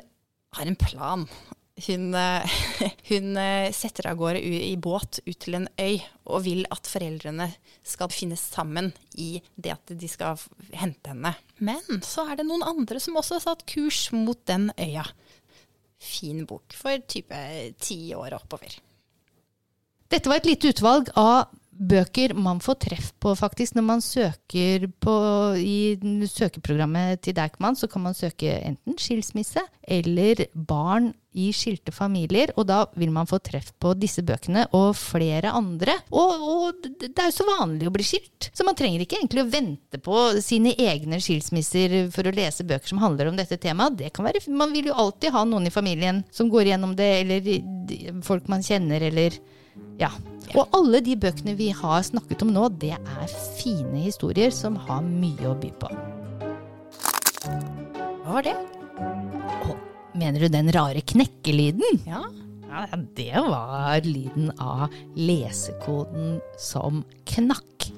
har 0.56 0.68
en 0.68 0.78
plan. 0.78 1.26
Hun, 1.80 2.12
hun 3.10 3.38
setter 3.72 4.10
av 4.10 4.18
gårde 4.20 4.42
i 4.42 4.74
båt 4.76 5.22
ut 5.24 5.38
til 5.40 5.56
en 5.56 5.68
øy 5.80 6.02
og 6.28 6.44
vil 6.44 6.66
at 6.74 6.90
foreldrene 6.90 7.46
skal 7.86 8.12
finne 8.12 8.36
sammen 8.36 8.90
i 9.18 9.38
det 9.56 9.72
at 9.78 9.94
de 9.96 10.10
skal 10.10 10.38
hente 10.76 11.14
henne. 11.14 11.32
Men 11.62 12.02
så 12.06 12.26
er 12.28 12.40
det 12.40 12.48
noen 12.50 12.66
andre 12.66 13.00
som 13.02 13.16
også 13.20 13.38
har 13.38 13.46
satt 13.46 13.66
kurs 13.70 14.08
mot 14.12 14.40
den 14.50 14.68
øya. 14.76 15.06
Fin 16.00 16.44
bok 16.48 16.72
for 16.72 17.02
type 17.06 17.72
ti 17.78 18.14
år 18.14 18.34
oppover. 18.34 18.78
Dette 20.10 20.30
var 20.30 20.40
et 20.40 20.50
lite 20.50 20.72
utvalg 20.72 21.10
av 21.18 21.52
bøker 21.80 22.34
man 22.36 22.58
får 22.60 22.76
treff 22.84 23.08
på, 23.22 23.32
faktisk. 23.38 23.76
Når 23.76 23.84
man 23.86 24.02
søker 24.04 24.84
på 25.00 25.14
i 25.56 25.96
søkeprogrammet 26.28 27.22
til 27.24 27.36
Deichman, 27.36 27.78
så 27.78 27.88
kan 27.88 28.04
man 28.04 28.16
søke 28.16 28.52
enten 28.58 28.98
skilsmisse 29.00 29.62
eller 29.90 30.44
barn 30.52 31.10
i 31.30 31.52
skilte 31.54 31.92
familier, 31.94 32.50
og 32.58 32.66
da 32.66 32.80
vil 32.98 33.12
man 33.14 33.28
få 33.30 33.38
treff 33.38 33.70
på 33.80 33.92
disse 33.98 34.22
bøkene 34.26 34.64
og 34.76 34.96
flere 34.98 35.52
andre. 35.54 35.94
Og, 36.10 36.42
og 36.42 36.88
det 37.00 37.14
er 37.14 37.30
jo 37.30 37.36
så 37.38 37.46
vanlig 37.46 37.86
å 37.86 37.94
bli 37.94 38.06
skilt, 38.06 38.50
så 38.50 38.66
man 38.66 38.76
trenger 38.78 39.04
ikke 39.04 39.20
egentlig 39.20 39.44
å 39.44 39.50
vente 39.52 40.02
på 40.02 40.24
sine 40.42 40.74
egne 40.74 41.22
skilsmisser 41.22 42.10
for 42.14 42.26
å 42.26 42.34
lese 42.34 42.66
bøker 42.66 42.92
som 42.92 43.00
handler 43.02 43.30
om 43.30 43.38
dette 43.38 43.60
temaet. 43.62 43.96
Det 44.02 44.10
kan 44.16 44.26
være, 44.26 44.42
man 44.50 44.74
vil 44.74 44.90
jo 44.90 44.98
alltid 45.06 45.32
ha 45.38 45.46
noen 45.46 45.70
i 45.70 45.74
familien 45.74 46.24
som 46.34 46.50
går 46.50 46.72
gjennom 46.72 46.98
det, 46.98 47.10
eller 47.22 48.20
folk 48.26 48.50
man 48.50 48.66
kjenner, 48.66 49.06
eller 49.06 49.38
ja. 50.00 50.10
Og 50.58 50.66
alle 50.74 50.98
de 51.04 51.14
bøkene 51.20 51.54
vi 51.58 51.68
har 51.76 52.02
snakket 52.06 52.42
om 52.42 52.50
nå, 52.54 52.66
det 52.82 52.96
er 52.96 53.34
fine 53.60 54.02
historier 54.02 54.50
som 54.54 54.78
har 54.88 55.04
mye 55.06 55.46
å 55.46 55.54
by 55.60 55.70
på. 55.82 55.90
Hva 58.24 58.34
var 58.34 58.46
det? 58.46 58.56
Å, 59.00 59.76
mener 60.18 60.46
du 60.46 60.50
den 60.52 60.72
rare 60.74 61.04
knekkelyden? 61.06 62.02
Ja. 62.08 62.24
Ja, 62.70 62.84
det 63.18 63.34
var 63.34 64.04
lyden 64.06 64.52
av 64.62 64.92
lesekoden 65.18 66.38
som 66.58 67.02
knakk. 67.26 67.88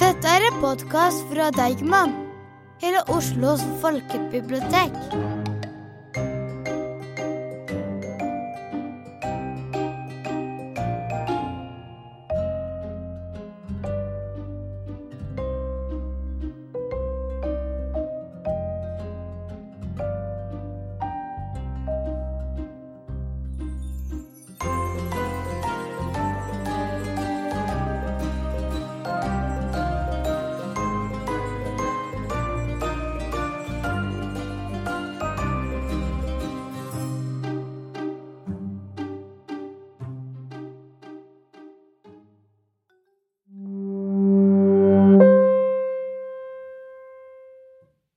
Dette 0.00 0.32
er 0.32 0.48
en 0.48 0.60
podkast 0.62 1.28
fra 1.28 1.50
Deigman, 1.56 2.16
hele 2.80 3.04
Oslos 3.12 3.64
folkebibliotek. 3.84 4.96